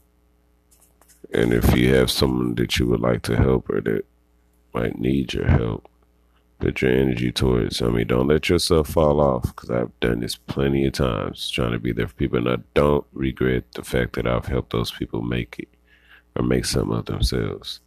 and 1.33 1.53
if 1.53 1.75
you 1.75 1.93
have 1.95 2.11
someone 2.11 2.55
that 2.55 2.77
you 2.77 2.87
would 2.87 2.99
like 2.99 3.23
to 3.23 3.35
help 3.35 3.69
or 3.69 3.81
that 3.81 4.05
might 4.73 4.99
need 4.99 5.33
your 5.33 5.47
help, 5.47 5.87
put 6.59 6.81
your 6.81 6.91
energy 6.91 7.31
towards. 7.31 7.81
I 7.81 7.87
mean, 7.87 8.07
don't 8.07 8.27
let 8.27 8.49
yourself 8.49 8.89
fall 8.89 9.19
off 9.21 9.43
because 9.43 9.69
I've 9.69 9.99
done 10.01 10.19
this 10.19 10.35
plenty 10.35 10.85
of 10.85 10.93
times 10.93 11.49
trying 11.49 11.71
to 11.71 11.79
be 11.79 11.93
there 11.93 12.07
for 12.07 12.15
people. 12.15 12.37
And 12.37 12.49
I 12.49 12.57
don't 12.73 13.05
regret 13.13 13.63
the 13.73 13.83
fact 13.83 14.13
that 14.13 14.27
I've 14.27 14.45
helped 14.45 14.71
those 14.71 14.91
people 14.91 15.21
make 15.21 15.55
it 15.59 15.69
or 16.35 16.43
make 16.43 16.65
something 16.65 16.97
of 16.97 17.05
themselves. 17.05 17.79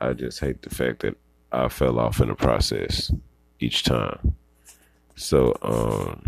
I 0.00 0.12
just 0.12 0.40
hate 0.40 0.62
the 0.62 0.70
fact 0.70 1.00
that 1.00 1.16
I 1.52 1.68
fell 1.68 1.98
off 1.98 2.20
in 2.20 2.28
the 2.28 2.34
process 2.34 3.12
each 3.60 3.82
time. 3.82 4.36
So, 5.16 5.56
um, 5.62 6.22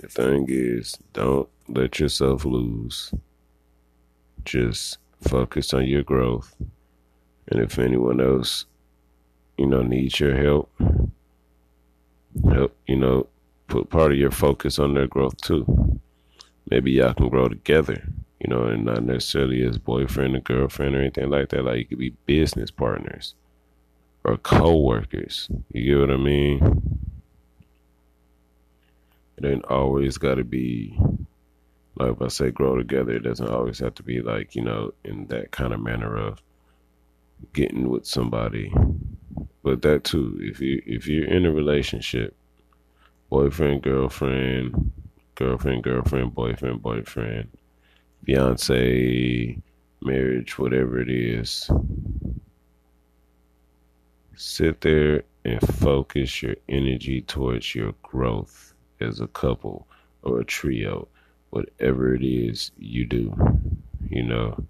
the 0.00 0.08
thing 0.08 0.46
is, 0.48 0.96
don't 1.12 1.48
let 1.68 2.00
yourself 2.00 2.44
lose. 2.44 3.12
Just 4.44 4.98
focus 5.20 5.74
on 5.74 5.84
your 5.86 6.02
growth. 6.02 6.56
And 7.48 7.60
if 7.60 7.78
anyone 7.78 8.20
else, 8.20 8.64
you 9.58 9.66
know, 9.66 9.82
needs 9.82 10.18
your 10.20 10.36
help, 10.36 10.70
help, 12.50 12.76
you 12.86 12.96
know, 12.96 13.26
put 13.66 13.90
part 13.90 14.12
of 14.12 14.18
your 14.18 14.30
focus 14.30 14.78
on 14.78 14.94
their 14.94 15.06
growth 15.06 15.36
too. 15.38 16.00
Maybe 16.70 16.92
y'all 16.92 17.14
can 17.14 17.28
grow 17.28 17.48
together, 17.48 18.08
you 18.40 18.48
know, 18.48 18.64
and 18.64 18.84
not 18.84 19.04
necessarily 19.04 19.62
as 19.64 19.78
boyfriend 19.78 20.36
or 20.36 20.40
girlfriend 20.40 20.94
or 20.94 21.00
anything 21.00 21.30
like 21.30 21.48
that. 21.50 21.64
Like 21.64 21.78
you 21.78 21.86
could 21.86 21.98
be 21.98 22.14
business 22.26 22.70
partners 22.70 23.34
or 24.24 24.36
co-workers. 24.36 25.48
You 25.72 25.96
get 25.96 26.00
what 26.08 26.14
I 26.14 26.16
mean? 26.16 27.00
It 29.38 29.44
ain't 29.44 29.64
always 29.66 30.18
got 30.18 30.36
to 30.36 30.44
be 30.44 30.98
like 31.96 32.12
if 32.12 32.22
I 32.22 32.28
say 32.28 32.50
grow 32.50 32.76
together, 32.76 33.12
it 33.12 33.24
doesn't 33.24 33.50
always 33.50 33.80
have 33.80 33.94
to 33.96 34.02
be 34.02 34.20
like, 34.20 34.54
you 34.54 34.62
know, 34.62 34.92
in 35.04 35.26
that 35.28 35.50
kind 35.50 35.72
of 35.72 35.80
manner 35.80 36.16
of 36.16 36.42
getting 37.52 37.88
with 37.88 38.06
somebody. 38.06 38.72
But 39.68 39.82
that 39.82 40.04
too, 40.04 40.34
if 40.40 40.62
you 40.62 40.82
if 40.86 41.06
you're 41.06 41.28
in 41.28 41.44
a 41.44 41.52
relationship, 41.52 42.34
boyfriend, 43.28 43.82
girlfriend, 43.82 44.92
girlfriend, 45.34 45.84
girlfriend, 45.84 46.34
boyfriend, 46.34 46.80
boyfriend, 46.80 47.50
fiance, 48.24 49.58
marriage, 50.00 50.58
whatever 50.58 50.98
it 50.98 51.10
is, 51.10 51.70
sit 54.36 54.80
there 54.80 55.24
and 55.44 55.60
focus 55.60 56.42
your 56.42 56.56
energy 56.70 57.20
towards 57.20 57.74
your 57.74 57.92
growth 58.02 58.72
as 59.02 59.20
a 59.20 59.26
couple 59.26 59.86
or 60.22 60.40
a 60.40 60.46
trio 60.46 61.06
whatever 61.50 62.14
it 62.14 62.24
is 62.24 62.70
you 62.78 63.04
do. 63.04 63.36
You 64.08 64.22
know, 64.22 64.64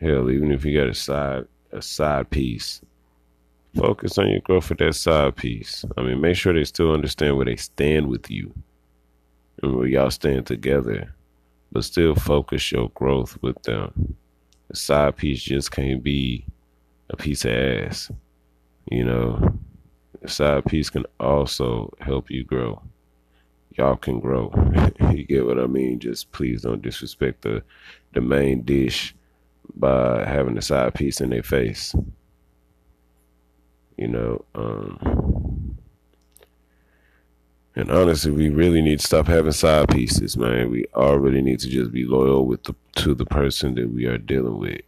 hell, 0.00 0.30
even 0.30 0.52
if 0.52 0.64
you 0.64 0.78
got 0.78 0.90
a 0.90 0.94
side 0.94 1.46
a 1.72 1.82
side 1.82 2.30
piece, 2.30 2.82
focus 3.74 4.18
on 4.18 4.30
your 4.30 4.40
growth 4.40 4.66
for 4.66 4.74
that 4.74 4.94
side 4.94 5.36
piece. 5.36 5.84
I 5.96 6.02
mean, 6.02 6.20
make 6.20 6.36
sure 6.36 6.52
they 6.52 6.64
still 6.64 6.92
understand 6.92 7.36
where 7.36 7.46
they 7.46 7.56
stand 7.56 8.08
with 8.08 8.30
you 8.30 8.52
and 9.62 9.76
where 9.76 9.86
y'all 9.86 10.10
stand 10.10 10.46
together, 10.46 11.14
but 11.70 11.84
still 11.84 12.14
focus 12.14 12.72
your 12.72 12.90
growth 12.90 13.40
with 13.42 13.62
them. 13.62 14.16
The 14.68 14.76
side 14.76 15.16
piece 15.16 15.42
just 15.42 15.70
can't 15.70 16.02
be 16.02 16.46
a 17.10 17.16
piece 17.16 17.44
of 17.44 17.52
ass. 17.52 18.10
You 18.90 19.04
know, 19.04 19.58
the 20.20 20.28
side 20.28 20.64
piece 20.66 20.90
can 20.90 21.04
also 21.18 21.92
help 22.00 22.30
you 22.30 22.44
grow 22.44 22.82
y'all 23.76 23.96
can 23.96 24.20
grow. 24.20 24.52
you 25.12 25.24
get 25.24 25.46
what 25.46 25.58
I 25.58 25.66
mean? 25.66 25.98
Just 25.98 26.32
please 26.32 26.62
don't 26.62 26.82
disrespect 26.82 27.42
the 27.42 27.62
the 28.12 28.20
main 28.20 28.62
dish 28.62 29.14
by 29.74 30.24
having 30.24 30.58
a 30.58 30.62
side 30.62 30.94
piece 30.94 31.20
in 31.20 31.30
their 31.30 31.42
face. 31.42 31.94
You 33.96 34.08
know, 34.08 34.44
um, 34.54 35.78
and 37.74 37.90
honestly, 37.90 38.30
we 38.30 38.50
really 38.50 38.82
need 38.82 39.00
to 39.00 39.06
stop 39.06 39.26
having 39.26 39.52
side 39.52 39.88
pieces, 39.88 40.36
man. 40.36 40.70
We 40.70 40.84
all 40.94 41.18
really 41.18 41.40
need 41.40 41.60
to 41.60 41.68
just 41.68 41.90
be 41.90 42.04
loyal 42.04 42.46
with 42.46 42.64
the 42.64 42.74
to 42.96 43.14
the 43.14 43.24
person 43.24 43.74
that 43.76 43.90
we 43.90 44.04
are 44.06 44.18
dealing 44.18 44.58
with. 44.58 44.82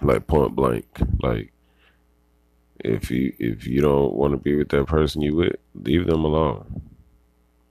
Like 0.00 0.26
point 0.26 0.56
blank. 0.56 0.86
Like 1.22 1.52
if 2.80 3.10
you 3.10 3.32
if 3.38 3.66
you 3.66 3.80
don't 3.80 4.14
want 4.14 4.32
to 4.32 4.38
be 4.38 4.56
with 4.56 4.70
that 4.70 4.86
person 4.86 5.22
you 5.22 5.36
with, 5.36 5.56
leave 5.74 6.06
them 6.06 6.24
alone. 6.24 6.82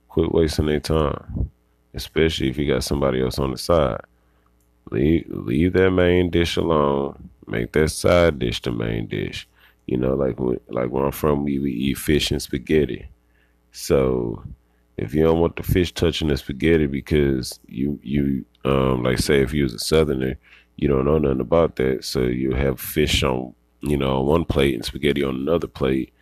Quit 0.08 0.32
wasting 0.32 0.66
their 0.66 0.80
time, 0.80 1.50
especially 1.94 2.48
if 2.48 2.56
you 2.56 2.66
got 2.72 2.84
somebody 2.84 3.20
else 3.22 3.38
on 3.38 3.50
the 3.50 3.58
side. 3.58 4.00
Leave 4.90 5.26
leave 5.28 5.74
that 5.74 5.90
main 5.90 6.30
dish 6.30 6.56
alone. 6.56 7.28
Make 7.46 7.72
that 7.72 7.90
side 7.90 8.38
dish 8.38 8.62
the 8.62 8.70
main 8.70 9.06
dish. 9.06 9.48
You 9.86 9.96
know, 9.96 10.14
like 10.14 10.38
when, 10.38 10.60
like 10.68 10.90
where 10.90 11.04
I'm 11.04 11.12
from, 11.12 11.44
we, 11.44 11.58
we 11.58 11.72
eat 11.72 11.98
fish 11.98 12.30
and 12.30 12.40
spaghetti. 12.40 13.08
So 13.72 14.44
if 14.96 15.14
you 15.14 15.22
don't 15.22 15.40
want 15.40 15.56
the 15.56 15.62
fish 15.62 15.92
touching 15.92 16.28
the 16.28 16.36
spaghetti 16.36 16.86
because 16.86 17.58
you 17.66 17.98
you 18.02 18.44
um 18.64 19.02
like 19.02 19.18
say 19.18 19.40
if 19.40 19.52
you 19.52 19.64
was 19.64 19.74
a 19.74 19.78
southerner, 19.78 20.36
you 20.76 20.88
don't 20.88 21.04
know 21.04 21.18
nothing 21.18 21.40
about 21.40 21.76
that, 21.76 22.04
so 22.04 22.22
you 22.22 22.52
have 22.52 22.80
fish 22.80 23.22
on 23.22 23.54
you 23.82 23.96
know, 23.96 24.18
on 24.20 24.26
one 24.26 24.44
plate 24.44 24.74
and 24.74 24.84
spaghetti 24.84 25.22
on 25.22 25.34
another 25.34 25.66
plate, 25.66 26.12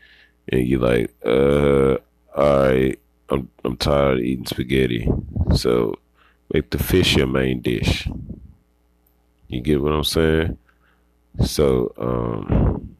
and 0.48 0.66
you're 0.66 0.80
like, 0.80 1.14
uh, 1.24 1.96
all 2.34 2.58
right, 2.64 2.98
I'm 3.28 3.48
I'm 3.64 3.76
tired 3.76 4.18
of 4.18 4.24
eating 4.24 4.46
spaghetti, 4.46 5.08
so 5.54 5.94
make 6.52 6.70
the 6.70 6.78
fish 6.78 7.16
your 7.16 7.26
main 7.26 7.60
dish. 7.60 8.08
You 9.48 9.60
get 9.60 9.82
what 9.82 9.92
I'm 9.92 10.04
saying? 10.04 10.58
So, 11.44 11.92
um, 11.98 12.96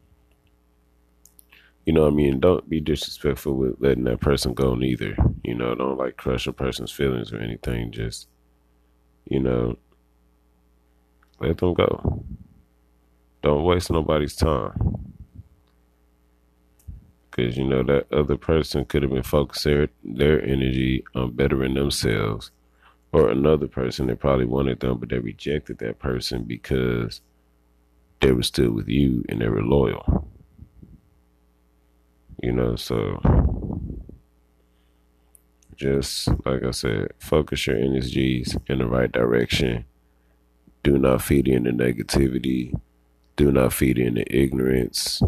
you 1.85 1.93
know, 1.93 2.07
I 2.07 2.09
mean, 2.09 2.39
don't 2.39 2.67
be 2.69 2.79
disrespectful 2.79 3.53
with 3.53 3.75
letting 3.79 4.03
that 4.05 4.21
person 4.21 4.53
go 4.53 4.75
neither. 4.75 5.15
You 5.43 5.55
know, 5.55 5.75
don't 5.75 5.97
like 5.97 6.17
crush 6.17 6.47
a 6.47 6.53
person's 6.53 6.91
feelings 6.91 7.33
or 7.33 7.37
anything. 7.37 7.91
Just, 7.91 8.27
you 9.25 9.39
know, 9.39 9.77
let 11.39 11.57
them 11.57 11.73
go. 11.73 12.23
Don't 13.41 13.63
waste 13.63 13.91
nobody's 13.91 14.35
time. 14.35 15.13
Because, 17.29 17.57
you 17.57 17.63
know, 17.63 17.81
that 17.83 18.11
other 18.11 18.37
person 18.37 18.85
could 18.85 19.03
have 19.03 19.11
been 19.11 19.23
focusing 19.23 19.73
their, 19.73 19.89
their 20.03 20.45
energy 20.45 21.03
on 21.15 21.31
bettering 21.33 21.73
themselves. 21.73 22.51
Or 23.13 23.29
another 23.29 23.67
person 23.67 24.07
that 24.07 24.19
probably 24.19 24.45
wanted 24.45 24.79
them, 24.79 24.97
but 24.97 25.09
they 25.09 25.19
rejected 25.19 25.79
that 25.79 25.99
person 25.99 26.43
because 26.43 27.19
they 28.21 28.31
were 28.31 28.43
still 28.43 28.71
with 28.71 28.87
you 28.87 29.23
and 29.29 29.41
they 29.41 29.49
were 29.49 29.63
loyal. 29.63 30.27
You 32.41 32.53
know, 32.53 32.75
so 32.75 33.19
just 35.75 36.27
like 36.45 36.63
I 36.63 36.71
said, 36.71 37.09
focus 37.19 37.67
your 37.67 37.77
energies 37.77 38.55
in 38.67 38.79
the 38.79 38.85
right 38.85 39.11
direction. 39.11 39.85
Do 40.83 40.97
not 40.97 41.21
feed 41.21 41.47
into 41.47 41.71
negativity 41.71 42.73
do 43.41 43.51
not 43.51 43.73
feed 43.73 43.97
into 43.97 44.23
ignorance. 44.31 45.21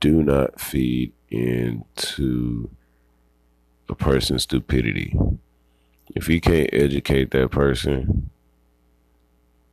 Do 0.00 0.22
not 0.22 0.60
feed 0.60 1.12
into 1.30 2.68
a 3.88 3.94
person's 3.94 4.42
stupidity. 4.42 5.16
If 6.14 6.28
you 6.28 6.42
can't 6.42 6.68
educate 6.74 7.30
that 7.30 7.50
person 7.50 8.30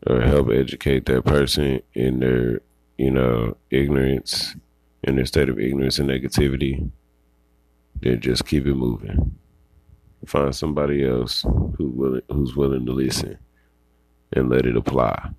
or 0.07 0.21
help 0.21 0.49
educate 0.49 1.05
that 1.05 1.25
person 1.25 1.81
in 1.93 2.19
their, 2.19 2.61
you 2.97 3.11
know, 3.11 3.57
ignorance, 3.69 4.55
in 5.03 5.15
their 5.15 5.25
state 5.25 5.49
of 5.49 5.59
ignorance 5.59 5.99
and 5.99 6.09
negativity, 6.09 6.89
then 8.01 8.19
just 8.19 8.45
keep 8.45 8.65
it 8.65 8.75
moving. 8.75 9.37
Find 10.25 10.55
somebody 10.55 11.05
else 11.05 11.41
who 11.77 11.87
willing, 11.95 12.21
who's 12.29 12.55
willing 12.55 12.85
to 12.85 12.91
listen 12.91 13.37
and 14.33 14.49
let 14.49 14.65
it 14.65 14.77
apply. 14.77 15.31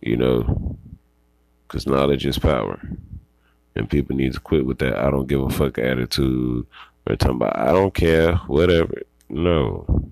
You 0.00 0.16
know, 0.16 0.76
because 1.66 1.86
knowledge 1.86 2.26
is 2.26 2.38
power, 2.38 2.80
and 3.76 3.88
people 3.88 4.16
need 4.16 4.32
to 4.32 4.40
quit 4.40 4.66
with 4.66 4.78
that 4.78 4.98
"I 4.98 5.10
don't 5.10 5.28
give 5.28 5.40
a 5.40 5.50
fuck" 5.50 5.78
attitude 5.78 6.66
or 7.06 7.16
talking 7.16 7.36
about 7.36 7.56
"I 7.56 7.72
don't 7.72 7.94
care," 7.94 8.34
whatever. 8.48 9.02
No, 9.28 10.10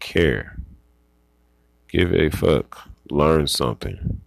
care. 0.00 0.56
Give 1.88 2.12
a 2.14 2.30
fuck. 2.30 2.87
Learn 3.10 3.46
something. 3.46 4.20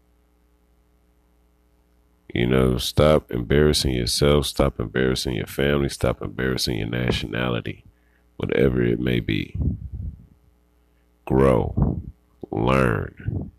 You 2.33 2.47
know, 2.47 2.77
stop 2.77 3.29
embarrassing 3.29 3.93
yourself, 3.93 4.45
stop 4.45 4.79
embarrassing 4.79 5.35
your 5.35 5.47
family, 5.47 5.89
stop 5.89 6.21
embarrassing 6.21 6.77
your 6.77 6.87
nationality, 6.87 7.83
whatever 8.37 8.81
it 8.81 8.99
may 8.99 9.19
be. 9.19 9.55
Grow, 11.25 12.01
learn. 12.49 13.51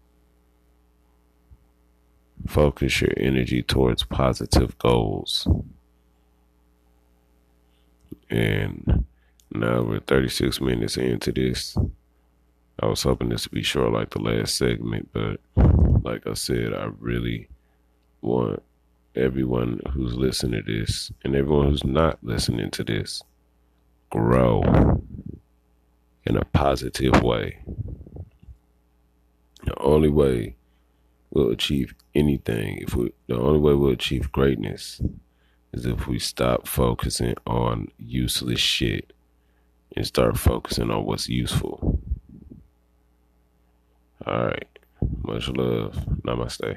Focus 2.46 3.00
your 3.00 3.12
energy 3.16 3.62
towards 3.62 4.04
positive 4.04 4.76
goals. 4.78 5.46
And 8.30 9.04
now 9.52 9.82
we're 9.82 10.00
36 10.00 10.60
minutes 10.62 10.96
into 10.96 11.30
this. 11.30 11.76
I 12.82 12.86
was 12.86 13.04
hoping 13.04 13.28
this 13.28 13.46
would 13.46 13.54
be 13.54 13.62
short 13.62 13.92
like 13.92 14.10
the 14.10 14.20
last 14.20 14.56
segment, 14.56 15.08
but 15.12 15.38
like 16.02 16.26
I 16.26 16.34
said, 16.34 16.74
I 16.74 16.88
really 16.98 17.48
want 18.22 18.60
everyone 19.14 19.80
who's 19.92 20.14
listening 20.14 20.64
to 20.64 20.80
this 20.80 21.12
and 21.22 21.36
everyone 21.36 21.68
who's 21.68 21.84
not 21.84 22.18
listening 22.22 22.72
to 22.72 22.82
this 22.82 23.22
grow 24.10 24.62
in 26.24 26.36
a 26.36 26.44
positive 26.46 27.22
way. 27.22 27.58
The 29.64 29.78
only 29.78 30.08
way 30.08 30.56
we'll 31.30 31.50
achieve 31.50 31.94
anything, 32.16 32.78
if 32.78 32.96
we, 32.96 33.12
the 33.28 33.38
only 33.38 33.60
way 33.60 33.74
we'll 33.74 33.92
achieve 33.92 34.32
greatness 34.32 35.00
is 35.72 35.86
if 35.86 36.08
we 36.08 36.18
stop 36.18 36.66
focusing 36.66 37.34
on 37.46 37.92
useless 37.96 38.58
shit 38.58 39.12
and 39.96 40.04
start 40.04 40.36
focusing 40.36 40.90
on 40.90 41.04
what's 41.04 41.28
useful. 41.28 41.91
All 44.26 44.44
right. 44.46 44.78
Much 45.22 45.48
love. 45.48 45.94
Namaste. 46.26 46.76